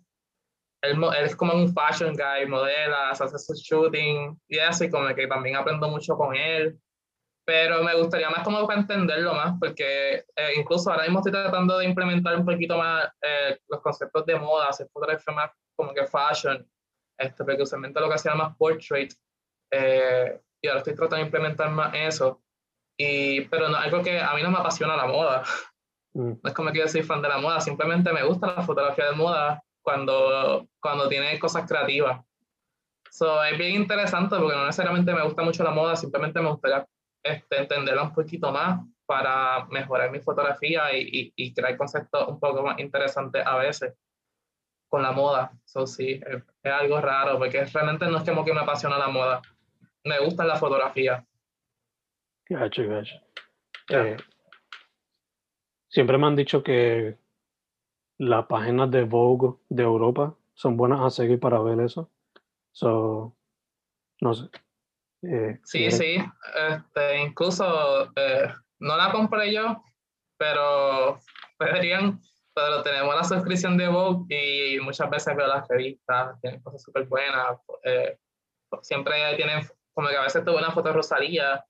[0.82, 5.56] él, es como un fashion guy, modela, hace su shooting y así, como que también
[5.56, 6.80] aprendo mucho con él
[7.48, 11.78] pero me gustaría más como para entenderlo más, porque eh, incluso ahora mismo estoy tratando
[11.78, 16.06] de implementar un poquito más eh, los conceptos de moda, hacer fotografía más como que
[16.06, 16.70] fashion,
[17.18, 19.14] este, porque usualmente lo que hacía más portrait,
[19.72, 22.42] eh, y ahora estoy tratando de implementar más eso,
[22.98, 25.44] y, pero no, algo que a mí no me apasiona la moda,
[26.14, 26.32] mm.
[26.42, 29.06] no es como que yo soy fan de la moda, simplemente me gusta la fotografía
[29.06, 32.22] de moda cuando, cuando tiene cosas creativas.
[33.10, 36.86] So, es bien interesante porque no necesariamente me gusta mucho la moda, simplemente me gustaría
[37.24, 42.62] este, entenderla un poquito más para mejorar mi fotografía y, y, crear conceptos un poco
[42.62, 43.94] más interesantes a veces
[44.90, 45.52] con la moda.
[45.66, 49.42] Eso sí, es, algo raro porque realmente no es como que me apasiona la moda.
[50.08, 51.26] Me gusta la fotografía.
[52.50, 53.16] Gacho, gacho.
[53.90, 54.18] Eh,
[55.90, 57.18] siempre me han dicho que
[58.18, 62.10] las páginas de Vogue de Europa son buenas a seguir para ver eso.
[62.72, 63.36] So,
[64.22, 64.50] no sé.
[65.24, 66.18] Eh, sí, sí,
[66.70, 69.84] este, incluso eh, no la compré yo,
[70.38, 71.20] pero
[71.60, 72.22] deberían,
[72.54, 77.06] pero tenemos la suscripción de Vogue y muchas veces veo las revistas, tienen cosas súper
[77.06, 78.18] buenas, eh,
[78.82, 81.66] siempre tienen, como que a veces tuve una foto de Rosalía,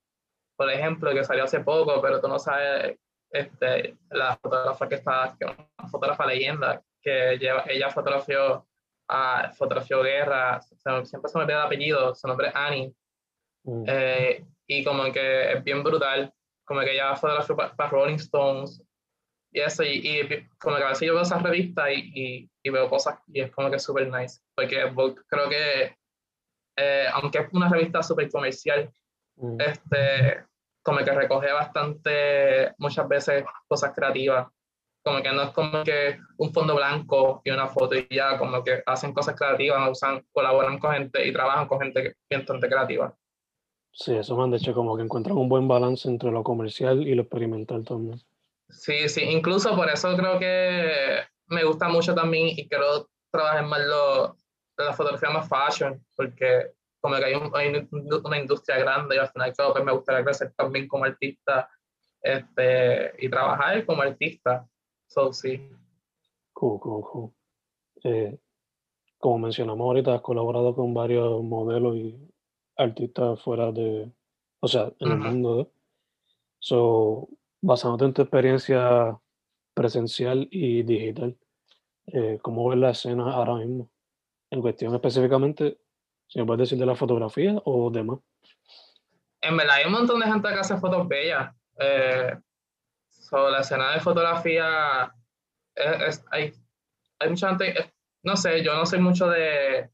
[0.57, 2.97] por ejemplo, que salió hace poco, pero tú no sabes
[3.31, 8.67] este, la fotógrafa que está, que una fotógrafa leyenda, que lleva, ella fotografió
[9.07, 12.93] a fotografió guerra, siempre se me olvida el apellido, su nombre es Annie,
[13.67, 13.83] Mm.
[13.85, 16.33] Eh, y como que es bien brutal,
[16.65, 18.81] como que ya fue de la para Rolling Stones
[19.51, 23.19] y eso, y, como que a veces yo veo esas revistas y, y, veo cosas
[23.27, 24.91] y es como que súper nice, porque
[25.27, 25.97] creo que
[26.77, 28.89] eh, aunque es una revista súper comercial,
[29.35, 29.59] mm.
[29.59, 30.45] este,
[30.83, 34.47] como que recoge bastante, muchas veces cosas creativas,
[35.03, 38.63] como que no es como que un fondo blanco y una foto y ya, como
[38.63, 43.13] que hacen cosas creativas, usan, colaboran con gente y trabajan con gente bastante creativa.
[43.91, 47.15] Sí, eso me han dicho como que encuentran un buen balance entre lo comercial y
[47.15, 48.21] lo experimental también.
[48.69, 53.79] Sí, sí, incluso por eso creo que me gusta mucho también y quiero trabajar más
[53.79, 54.35] lo,
[54.77, 57.33] la fotografía más fashion, porque como que hay,
[58.23, 61.69] una industria grande y al final creo que me gustaría crecer también como artista
[62.21, 64.67] este, y trabajar como artista.
[65.07, 65.69] So, sí.
[66.53, 67.31] Cool, cool, cool.
[68.03, 68.37] Eh,
[69.17, 72.17] como mencionamos ahorita, has colaborado con varios modelos y
[72.75, 74.11] artistas fuera de,
[74.59, 75.71] o sea, en el mundo.
[76.59, 77.29] So,
[77.61, 79.17] basándote en tu experiencia
[79.73, 81.37] presencial y digital,
[82.07, 83.89] eh, ¿cómo ves la escena ahora mismo?
[84.49, 85.77] En cuestión específicamente,
[86.27, 88.19] si me puedes decir de la fotografía o demás.
[89.41, 91.53] En verdad hay un montón de gente que hace fotos bellas.
[91.79, 92.38] Eh,
[93.10, 95.13] sobre la escena de fotografía,
[96.31, 96.53] hay,
[97.19, 99.89] hay mucha gente, no sé, yo no soy mucho de,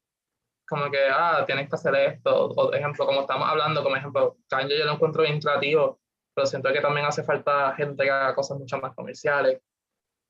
[0.68, 4.78] como que, ah, tienes que hacer esto, o ejemplo, como estamos hablando, como ejemplo, Kanye
[4.78, 6.00] yo lo encuentro bien creativo,
[6.34, 9.62] pero siento que también hace falta gente que haga cosas mucho más comerciales.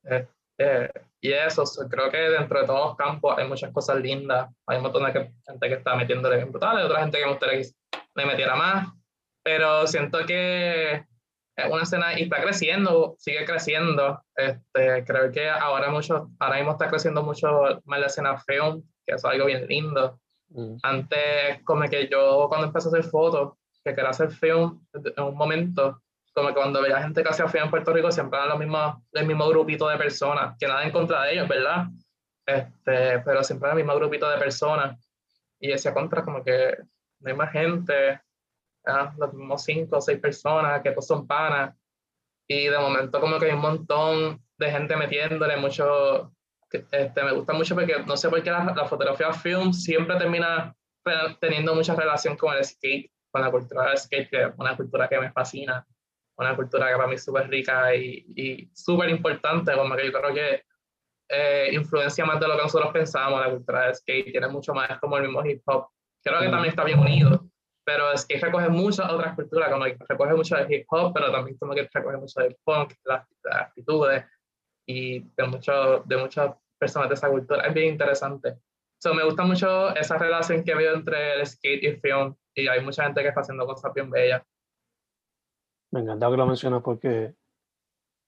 [0.03, 0.91] Este,
[1.23, 4.83] y eso, creo que dentro de todos los campos hay muchas cosas lindas, hay un
[4.83, 7.69] montón de gente que está metiéndole bien brutal, hay otra gente que me gustaría que
[8.15, 8.89] le metiera más,
[9.41, 11.05] pero siento que
[11.55, 14.21] es una escena y está creciendo, sigue creciendo.
[14.36, 19.15] Este, creo que ahora mucho, ahora mismo está creciendo mucho más la escena film, que
[19.15, 20.19] es algo bien lindo.
[20.49, 20.75] Mm.
[20.83, 25.38] Antes, como que yo cuando empecé a hacer fotos, que quería hacer film en un
[25.38, 26.01] momento,
[26.33, 28.95] como que cuando veía gente que hacía film en Puerto Rico, siempre eran los mismos,
[29.11, 31.87] el mismo grupito de personas, que nada en contra de ellos, ¿verdad?
[32.45, 34.99] este, pero siempre el mismo grupito de personas.
[35.59, 36.77] Y decía contra como que
[37.19, 38.21] no hay más gente,
[39.17, 41.75] los mismos cinco o seis personas que todos son panas.
[42.47, 46.33] Y de momento como que hay un montón de gente metiéndole mucho,
[46.69, 50.75] este, me gusta mucho porque no sé por qué la, la fotografía film siempre termina
[51.39, 55.07] teniendo mucha relación con el skate, con la cultura del skate, que es una cultura
[55.07, 55.85] que me fascina,
[56.37, 60.11] una cultura que para mí es súper rica y, y súper importante, como que yo
[60.11, 60.63] creo que
[61.29, 64.99] eh, influencia más de lo que nosotros pensamos, la cultura del skate tiene mucho más
[64.99, 65.87] como el mismo hip hop.
[66.23, 67.49] Creo que también está bien unido,
[67.83, 71.31] pero es que recoge muchas otras culturas, como que recoge mucho del hip hop, pero
[71.31, 74.25] también como que recoge mucho del punk, las, actitudes
[74.85, 77.65] y de, mucho, de muchas personas de esa cultura.
[77.65, 78.57] Es bien interesante.
[79.01, 82.67] So, me gusta mucho esa relación que veo entre el skate y el film, y
[82.67, 84.43] hay mucha gente que está haciendo cosas bien bellas.
[85.93, 87.36] Me encanta que lo mencionas porque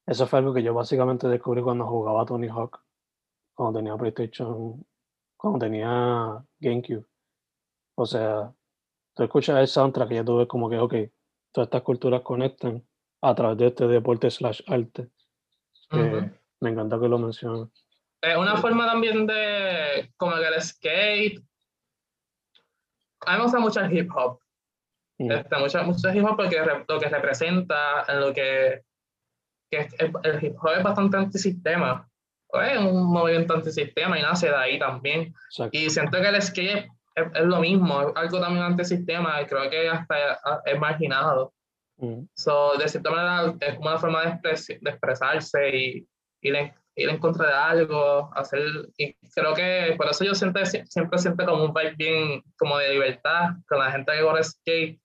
[0.06, 2.80] eso fue algo que yo básicamente descubrí cuando jugaba Tony Hawk
[3.56, 4.86] cuando tenía PlayStation,
[5.36, 7.06] cuando tenía GameCube.
[7.95, 8.54] O sea,
[9.15, 10.93] tú escuchas el soundtrack y ya tú ves como que, ok,
[11.51, 12.86] todas estas culturas conectan
[13.21, 15.10] a través de este deporte slash arte.
[15.89, 17.69] Me encanta que lo menciones.
[18.21, 21.43] Es una forma también de, como el skate.
[23.25, 24.39] A mí me gusta mucho el hip hop.
[25.17, 28.82] Este, mucho, mucho hip hop porque lo que representa, lo que,
[29.71, 29.88] que
[30.23, 32.08] el hip hop es bastante antisistema
[32.63, 35.34] es un movimiento antisistema y nace de ahí también.
[35.71, 39.89] Y siento que el skate es, lo mismo, es algo también antisistema y creo que
[39.89, 41.54] hasta es marginado.
[41.97, 42.25] Mm.
[42.34, 46.08] So, de cierta manera es como una forma de, de expresarse y
[46.41, 48.62] ir en, ir en, contra de algo, hacer,
[48.97, 52.93] y creo que por eso yo siempre, siempre siento como un vibe bien como de
[52.93, 54.99] libertad con la gente que corre skate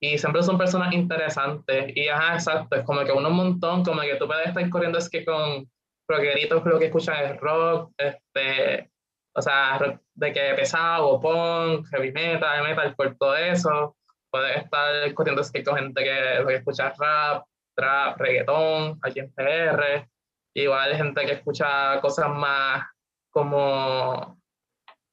[0.00, 4.02] y siempre son personas interesantes y ajá, exacto, es como que uno un montón, como
[4.02, 5.68] que tú puedes estar corriendo skate con
[6.08, 8.90] rockeritos lo que escuchan es rock, este,
[9.34, 13.96] o sea, de que pesado, punk, heavy metal, metal, por todo eso.
[14.30, 19.32] Puedes estar corriendo skate con gente que lo que escucha rap, trap, reggaetón, aquí en
[19.32, 20.08] PR.
[20.54, 22.86] Igual gente que escucha cosas más
[23.30, 24.40] como,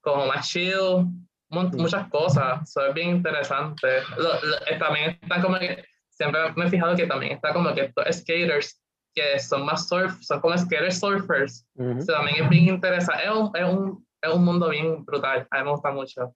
[0.02, 1.06] como más chill,
[1.54, 2.62] muchas cosas.
[2.64, 3.88] Eso es bien interesante.
[3.98, 8.06] Eh, también están como que, siempre me he fijado que también está como que estos
[8.12, 8.80] skaters
[9.14, 11.68] que son más surf, son como skaters surfers.
[12.08, 13.24] también es bien interesante.
[13.24, 15.48] Es un, es, un, es un, mundo bien brutal.
[15.52, 16.36] A mí me gusta mucho.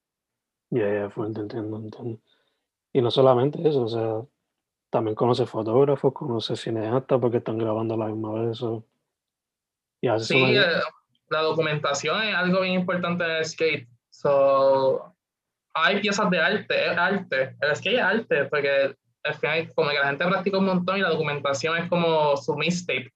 [0.70, 2.20] Ya, yeah, yeah, fuerte, entiendo, entiendo.
[2.94, 4.22] Y no solamente eso, o sea,
[4.90, 8.58] también conoce fotógrafos, conoce cineastas porque están grabando a la misma vez.
[8.58, 8.86] Eso.
[10.02, 10.64] Y sí, eh,
[11.30, 13.88] la documentación es algo bien importante del skate.
[14.18, 15.14] So,
[15.76, 17.56] hay piezas de arte, es arte.
[17.62, 21.02] El skate es arte, porque al final como que la gente practica un montón y
[21.02, 23.14] la documentación es como su mixtape.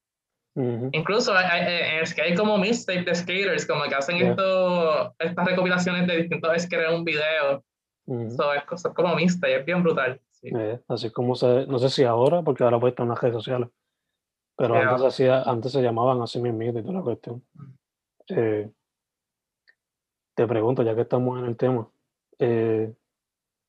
[0.91, 6.17] Incluso es que hay como mixtape de skaters, como que hacen esto, estas recopilaciones de
[6.17, 7.63] distintos skaters en un video.
[8.05, 10.21] eso es, como mixtape, es bien brutal.
[10.43, 13.35] Eh, así como se, no sé si ahora, porque ahora puede estar en las redes
[13.35, 13.69] sociales,
[14.55, 17.43] pero antes, hacía, antes se llamaban así mismo y toda la cuestión.
[18.27, 18.69] Eh,
[20.41, 21.87] te pregunto, ya que estamos en el tema,
[22.39, 22.91] eh,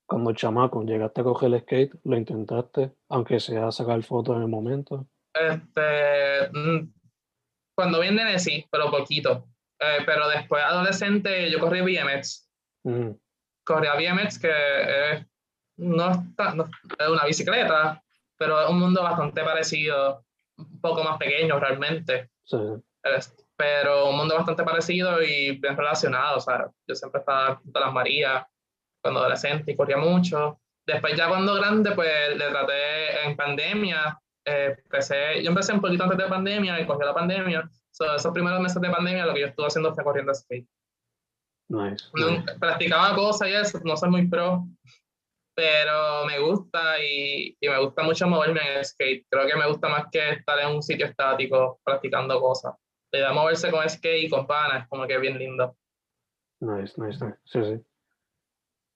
[0.06, 4.48] cuando chamaco llegaste a coger el skate, lo intentaste, aunque sea sacar fotos en el
[4.48, 5.06] momento?
[5.34, 6.90] Este, mm,
[7.76, 9.48] cuando viene sí, pero poquito.
[9.80, 12.50] Eh, pero después adolescente yo corrí BMX.
[12.84, 13.10] Mm.
[13.64, 15.26] Corrí a BMX que
[15.76, 16.54] no, está,
[16.98, 18.02] es una bicicleta,
[18.38, 20.24] pero es un mundo bastante parecido,
[20.56, 22.30] un poco más pequeño realmente.
[22.44, 22.56] Sí.
[23.62, 26.38] Pero un mundo bastante parecido y bien relacionado.
[26.38, 28.44] O sea, yo siempre estaba junto a las Marías,
[29.00, 30.58] cuando adolescente y corría mucho.
[30.84, 34.18] Después ya cuando grande, pues le traté en pandemia.
[34.44, 37.70] Eh, empecé, yo empecé un poquito antes de pandemia y cogió la pandemia.
[38.16, 40.66] esos primeros meses de pandemia lo que yo estuve haciendo fue corriendo skate.
[41.68, 42.04] Nice,
[42.58, 44.66] Practicaba cosas y eso, no soy muy pro,
[45.54, 49.24] pero me gusta y, y, me gusta mucho moverme en el skate.
[49.30, 52.74] Creo que me gusta más que estar en un sitio estático practicando cosas.
[53.12, 55.76] Le da moverse con skate y con panas, como que es bien lindo.
[56.60, 57.38] Nice, nice, nice.
[57.44, 57.84] Sí, sí.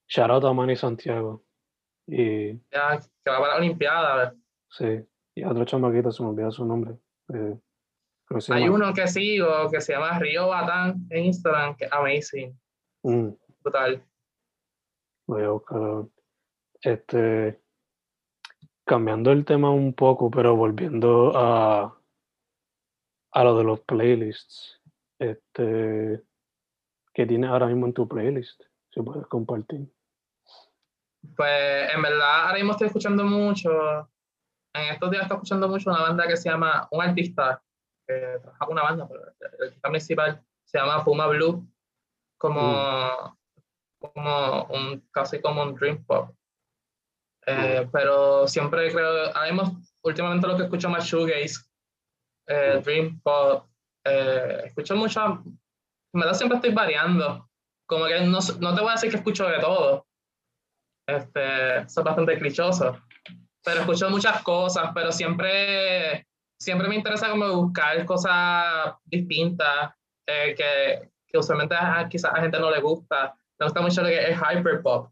[0.08, 1.44] Shout out a Manny Santiago.
[2.06, 4.34] Y, ya, que va para la Olimpiada.
[4.70, 6.94] Sí, y otro chamaquito, se me olvidó su nombre.
[7.34, 7.58] Eh,
[8.50, 12.58] Hay uno que sigo que se llama Río Batán en Instagram, que es amazing.
[13.02, 13.30] Mm.
[13.62, 14.02] Total.
[15.26, 16.04] Voy a buscar.
[16.80, 17.60] Este.
[18.84, 21.95] Cambiando el tema un poco, pero volviendo a,
[23.36, 24.80] a lo de los playlists.
[25.18, 26.22] Este.
[27.12, 28.62] ¿Qué tienes ahora mismo en tu playlist?
[28.90, 29.92] Si puedes compartir.
[31.36, 33.70] Pues en verdad ahora mismo estoy escuchando mucho,
[34.74, 37.62] en estos días estoy escuchando mucho una banda que se llama Un Artista,
[38.06, 41.66] que trabaja con una banda, pero el artista principal se llama Puma Blue,
[42.38, 43.36] como, mm.
[43.98, 46.34] como un, casi como un dream pop.
[47.46, 47.90] Eh, mm.
[47.90, 49.72] Pero siempre creo, hemos,
[50.02, 51.66] últimamente lo que escucho más shoegaze,
[52.46, 53.66] eh, dream pop,
[54.04, 55.42] eh, escucho mucho,
[56.12, 57.48] me da siempre estoy variando,
[57.86, 60.06] como que no, no, te voy a decir que escucho de todo,
[61.06, 63.00] este, soy bastante clichoso,
[63.64, 66.26] pero escucho muchas cosas, pero siempre,
[66.58, 69.92] siempre me interesa como buscar cosas distintas,
[70.26, 73.36] eh, que, que, usualmente a, quizás a gente no le gusta.
[73.58, 75.10] Me gusta mucho lo que es hyperpop,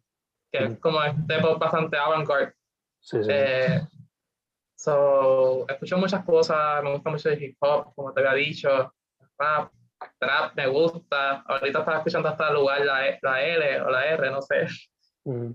[0.53, 2.53] que es como este pop bastante avant-garde.
[3.01, 3.30] Sí, sí.
[3.30, 3.80] Eh,
[4.85, 8.93] so, escucho muchas cosas, me gusta mucho el hip hop, como te había dicho,
[9.39, 9.72] rap,
[10.18, 11.41] trap me gusta.
[11.47, 14.66] Ahorita estaba escuchando hasta el lugar la, e, la L o la R, no sé.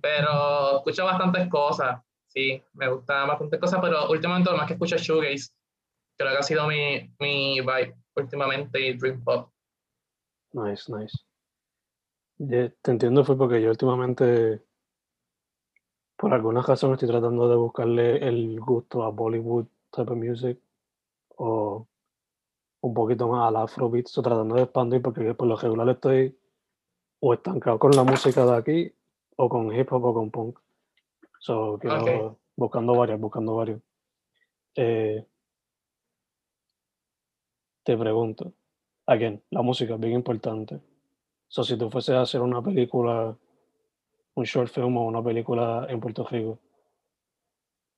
[0.01, 4.95] Pero escucho bastantes cosas, sí, me gusta bastantes cosas, pero últimamente lo más que escucho
[4.95, 5.51] es shoegaze.
[6.17, 9.51] Creo que ha sido mi, mi vibe últimamente y dream pop.
[10.53, 11.15] Nice, nice.
[12.81, 14.63] te entiendo fue porque yo últimamente,
[16.19, 20.59] por alguna razón, estoy tratando de buscarle el gusto a Bollywood type of music
[21.37, 21.87] o
[22.81, 26.37] un poquito más al afrobeat, o tratando de expandir porque por lo regular estoy
[27.21, 28.93] o estancado con la música de aquí
[29.37, 30.59] o con hip hop o con punk.
[31.39, 31.79] So,
[32.57, 33.81] buscando varios, buscando varios.
[34.75, 35.25] Eh,
[37.83, 38.51] te pregunto,
[39.05, 40.81] again, la música es bien importante.
[41.47, 43.37] So, si tú fueses a hacer una película,
[44.39, 46.59] un short film o una película en Puerto Rico,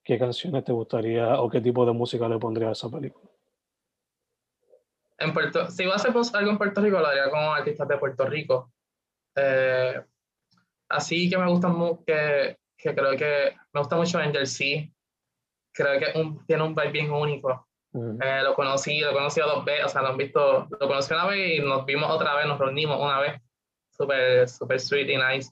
[0.04, 3.30] ¿qué canciones te gustaría o qué tipo de música le pondrías a esa película?
[5.20, 7.98] En Puerto, si iba a hacer algo en Puerto Rico, lo haría con artistas de
[7.98, 8.74] Puerto Rico.
[9.36, 10.02] Eh,
[10.90, 14.92] así que me gustan mucho, que, que, creo que me gusta mucho Angel C.
[15.72, 17.68] Creo que tiene un vibe bien único.
[17.94, 21.28] Eh, lo conocí, lo conocí dos veces, o sea, lo, han visto, lo conocí una
[21.28, 23.40] vez y nos vimos otra vez, nos reunimos una vez.
[23.92, 25.52] Súper, súper sweet y nice.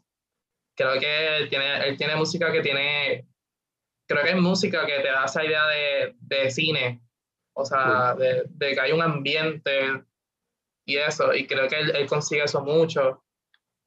[0.79, 3.27] Creo que él tiene, él tiene música que tiene,
[4.07, 7.01] creo que es música que te da esa idea de, de cine,
[7.53, 10.05] o sea, de, de, que hay un ambiente
[10.85, 13.25] y eso, y creo que él, él consigue eso mucho.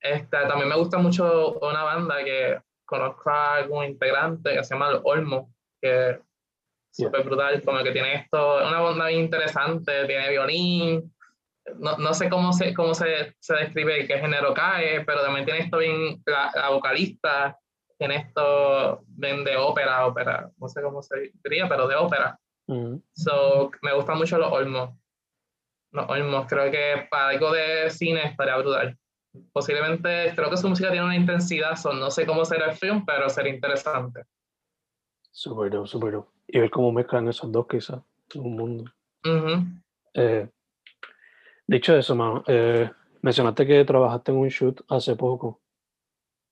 [0.03, 5.01] Esta, también me gusta mucho una banda que conozco a algún integrante que se llama
[5.05, 6.19] Olmo, que es
[6.91, 11.15] súper brutal, como que tiene esto, una banda bien interesante, tiene violín,
[11.79, 15.61] no, no sé cómo, se, cómo se, se describe qué género cae, pero también tiene
[15.61, 17.59] esto bien, la, vocalista,
[17.99, 22.39] tiene esto bien de ópera, ópera, no sé cómo se diría, pero de ópera.
[23.15, 24.91] So, me gustan mucho los Olmos.
[25.91, 28.99] Los Olmos, creo que para algo de cine estaría brutal
[29.53, 33.05] posiblemente creo que su música tiene una intensidad, son, no sé cómo será el film,
[33.05, 34.25] pero sería interesante.
[35.31, 36.21] Súper súper.
[36.49, 38.01] Y ver cómo mezclan esos dos quizás
[38.35, 38.91] un mundo.
[40.15, 40.49] Eh,
[41.67, 42.91] dicho eso, man, eh,
[43.23, 45.61] mencionaste que trabajaste en un shoot hace poco.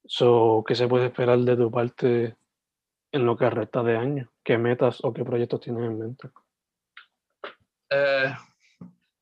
[0.05, 2.37] So, ¿Qué se puede esperar de tu parte
[3.13, 4.31] en lo que resta de año?
[4.43, 6.31] ¿Qué metas o qué proyectos tienes en mente?
[7.91, 8.33] Eh,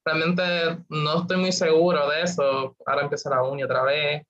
[0.05, 2.76] realmente no estoy muy seguro de eso.
[2.86, 4.26] Ahora empieza la uni otra vez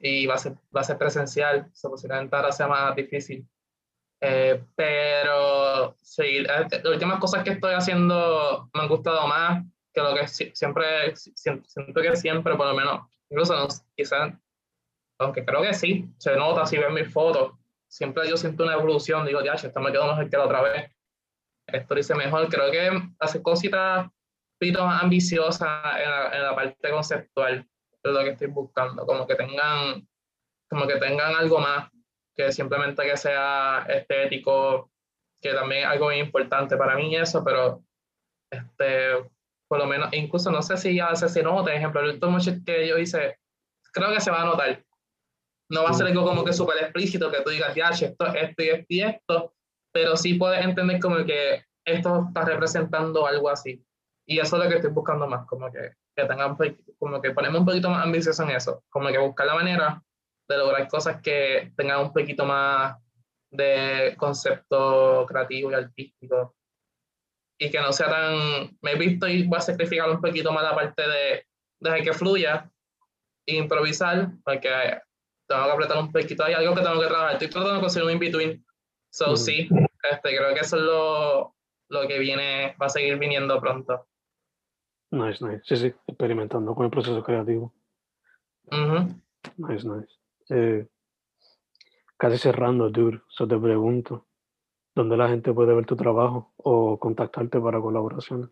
[0.00, 3.46] y va a ser, va a ser presencial, so, posiblemente ahora sea más difícil.
[4.22, 10.14] Eh, pero sí, las últimas cosas que estoy haciendo me han gustado más que lo
[10.14, 14.32] que siempre, siento que siempre, por lo menos, incluso no, quizás,
[15.18, 17.52] aunque creo que sí, se nota si ven mis fotos,
[17.88, 20.90] siempre yo siento una evolución, digo, ya, esto me quedó mejor que la otra vez,
[21.66, 24.10] esto dice mejor, creo que hace cositas
[24.60, 27.66] poquito más ambiciosa en la, en la, parte conceptual
[28.02, 30.06] de lo que estoy buscando, como que tengan,
[30.68, 31.90] como que tengan algo más
[32.36, 34.90] que simplemente que sea estético,
[35.40, 37.82] que también es algo muy importante para mí eso, pero
[38.50, 39.30] este,
[39.70, 42.38] por lo menos, incluso no sé si a veces se nota, por ejemplo, el último
[42.66, 43.38] que yo hice,
[43.92, 44.84] creo que se va a notar.
[45.70, 48.62] No va a ser algo como que súper explícito, que tú digas, ya, esto, esto
[48.64, 49.54] y esto y esto,
[49.92, 53.80] pero sí puedes entender como que esto está representando algo así.
[54.26, 56.56] Y eso es lo que estoy buscando más, como que, que tengan,
[56.98, 60.02] como que ponemos un poquito más ambicioso en eso, como que buscar la manera
[60.48, 62.96] de lograr cosas que tengan un poquito más
[63.52, 66.56] de concepto creativo y artístico.
[67.62, 70.62] Y que no sea tan, me he visto y voy a sacrificar un poquito más
[70.62, 71.46] la parte de
[71.78, 72.70] dejar que fluya,
[73.46, 74.70] e improvisar, porque
[75.46, 78.06] tengo que apretar un poquito, hay algo que tengo que trabajar, estoy tratando de conseguir
[78.06, 78.64] un in-between.
[79.10, 79.68] So, sí,
[80.10, 81.54] este, creo que eso es lo,
[81.88, 84.06] lo que viene, va a seguir viniendo pronto.
[85.10, 85.62] Nice, nice.
[85.64, 87.74] Sí, sí, experimentando con el proceso creativo.
[88.70, 90.14] Nice, nice.
[90.48, 90.86] Eh,
[92.16, 94.28] casi cerrando, dude, so te pregunto,
[94.94, 98.50] ¿dónde la gente puede ver tu trabajo o contactarte para colaboraciones?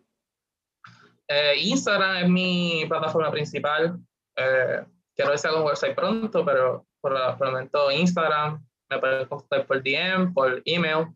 [1.27, 3.99] Eh, Instagram es mi plataforma principal.
[4.35, 4.83] Eh,
[5.15, 8.65] quiero hago un website pronto, pero por, el momento Instagram.
[8.89, 11.07] Me pueden contactar por DM, por email.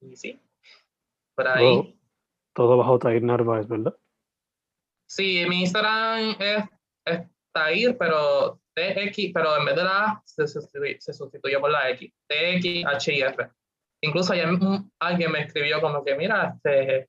[0.00, 0.40] Y sí,
[1.36, 1.98] por ahí.
[2.54, 3.96] Todo, bajo Tair Narváez, ¿verdad?
[5.06, 6.64] Sí, mi Instagram es,
[7.04, 7.20] es
[7.52, 11.90] Tair, pero TX, pero en vez de la A se sustituye, se sustituye por la
[11.90, 12.12] X.
[12.26, 13.52] TXHIR.
[14.04, 14.48] Incluso ayer
[14.98, 17.08] alguien me escribió como que, mira, este,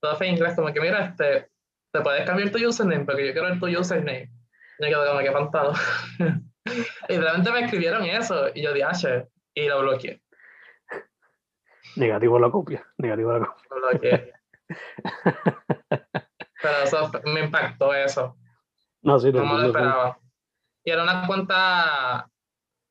[0.00, 1.48] todo fue en inglés, como que, mira, este,
[1.92, 4.32] te puedes cambiar tu username, porque yo quiero ver tu username.
[4.80, 5.72] Y yo quedo como que espantado.
[7.08, 10.20] y realmente me escribieron eso, y yo dije, y lo bloqueé.
[11.94, 13.64] Negativo la copia, negativo la copia.
[13.70, 14.32] Lo bloqueé.
[16.60, 18.36] Pero eso me impactó eso.
[19.02, 20.18] No, sí, no me lo esperaba.
[20.82, 22.28] Y era una cuenta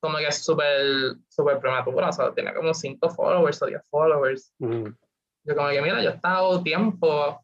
[0.03, 4.53] como que súper, súper prematura, o sea, tenía como 5 followers o 10 followers.
[4.59, 7.41] Yo como que, mira, yo he estado tiempo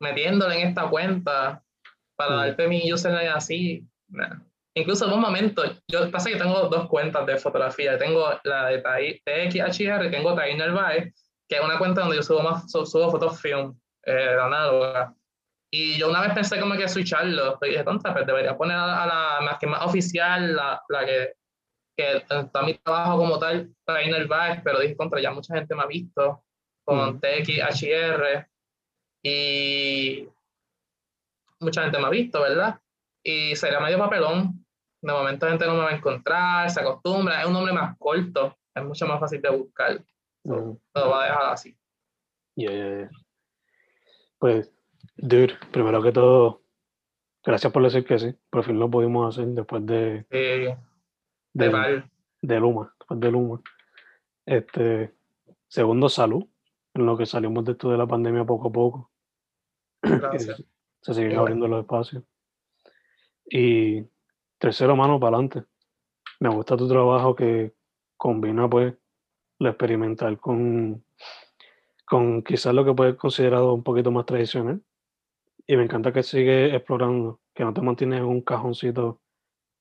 [0.00, 1.62] metiéndole en esta cuenta
[2.16, 3.86] para darte mi username así.
[4.74, 7.96] Incluso en un momento, yo pasa que tengo dos cuentas de fotografía.
[7.96, 11.14] Tengo la de TXHR, tengo Tainer Vibe,
[11.48, 15.14] que es una cuenta donde yo subo, más, subo fotos film, eh, análoga.
[15.70, 19.06] Y yo una vez pensé como que switcharlo, pero dije, tonta, pues debería poner a,
[19.06, 21.34] la más que más oficial, la, la que,
[22.02, 25.82] que está mi trabajo como tal, Trainer Vibe, pero dije, contra, ya mucha gente me
[25.82, 26.42] ha visto
[26.84, 28.48] con TXHR
[29.22, 30.28] y
[31.60, 32.80] mucha gente me ha visto, ¿verdad?
[33.22, 34.64] Y sería medio papelón.
[35.00, 37.96] De momento la gente no me va a encontrar, se acostumbra, es un nombre más
[37.98, 40.04] corto, es mucho más fácil de buscar.
[40.44, 41.76] Lo va a dejar así.
[42.54, 43.10] Yeah,
[44.38, 44.72] Pues
[45.16, 46.62] Dude, primero que todo,
[47.44, 48.34] gracias por decir que sí.
[48.50, 50.26] Por fin lo pudimos hacer después de.
[51.52, 52.94] De, Luma.
[52.98, 53.60] Después de Luma.
[54.46, 55.14] Este.
[55.68, 56.44] Segundo, salud.
[56.94, 59.10] En lo que salimos de esto de la pandemia poco a poco.
[60.02, 60.62] Gracias.
[61.00, 62.22] se siguen abriendo los espacios.
[63.44, 64.04] Y
[64.58, 65.64] tercero, mano, para adelante.
[66.40, 67.72] Me gusta tu trabajo que
[68.16, 68.94] combina, pues,
[69.58, 71.04] lo experimental con,
[72.04, 74.82] con quizás lo que puede ser considerado un poquito más tradicional
[75.66, 79.20] y me encanta que sigue explorando, que no te mantienes en un cajoncito,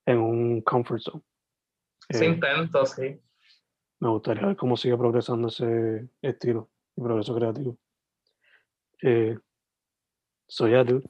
[0.05, 1.23] en un comfort zone.
[2.11, 3.19] Sí, eh, intento, sí.
[3.99, 7.77] Me gustaría ver cómo sigue progresando ese estilo y progreso creativo.
[9.01, 9.37] Eh,
[10.47, 11.03] soy Adu.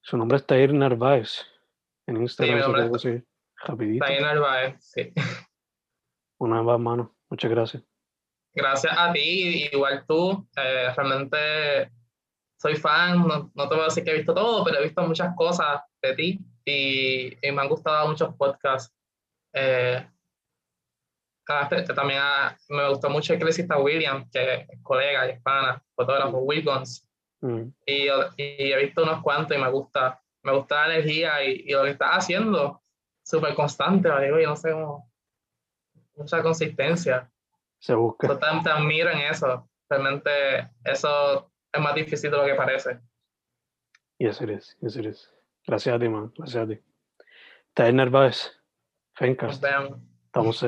[0.00, 1.44] Su nombre es Tair Narváez.
[2.06, 3.24] En Instagram sí, se
[3.64, 4.04] rapidito.
[4.04, 5.12] Tair Narváez, sí.
[6.38, 7.14] Una vez, mano.
[7.28, 7.82] Muchas gracias.
[8.54, 10.48] Gracias a ti, igual tú.
[10.56, 11.92] Eh, realmente
[12.56, 15.02] soy fan, no, no, te voy a decir que he visto todo, pero he visto
[15.02, 18.94] muchas cosas de ti y, me han gustado muchos podcasts.
[19.52, 20.06] Eh,
[21.94, 22.20] también
[22.68, 26.40] me gustó mucho el que le hiciste a William, que es colega y hispana, fotógrafo,
[26.40, 27.46] mm.
[27.46, 27.74] Mm.
[27.86, 31.72] Y, y, he visto unos cuantos y me gusta, me gusta la energía y, y
[31.72, 32.82] lo que estás haciendo,
[33.22, 35.10] súper constante, digo, y no sé cómo,
[36.16, 37.30] mucha consistencia.
[37.78, 38.28] Se busca.
[38.28, 40.30] Yo te admiro en eso, realmente
[40.84, 43.00] eso es más difícil de lo que parece.
[44.18, 44.76] Yes, it is.
[44.80, 45.32] Yes, it is.
[45.66, 46.32] Gracias a ti, man.
[46.36, 46.78] Gracias a ti.
[49.14, 49.52] Fencast.
[49.52, 50.00] Nos vemos.
[50.26, 50.64] Estamos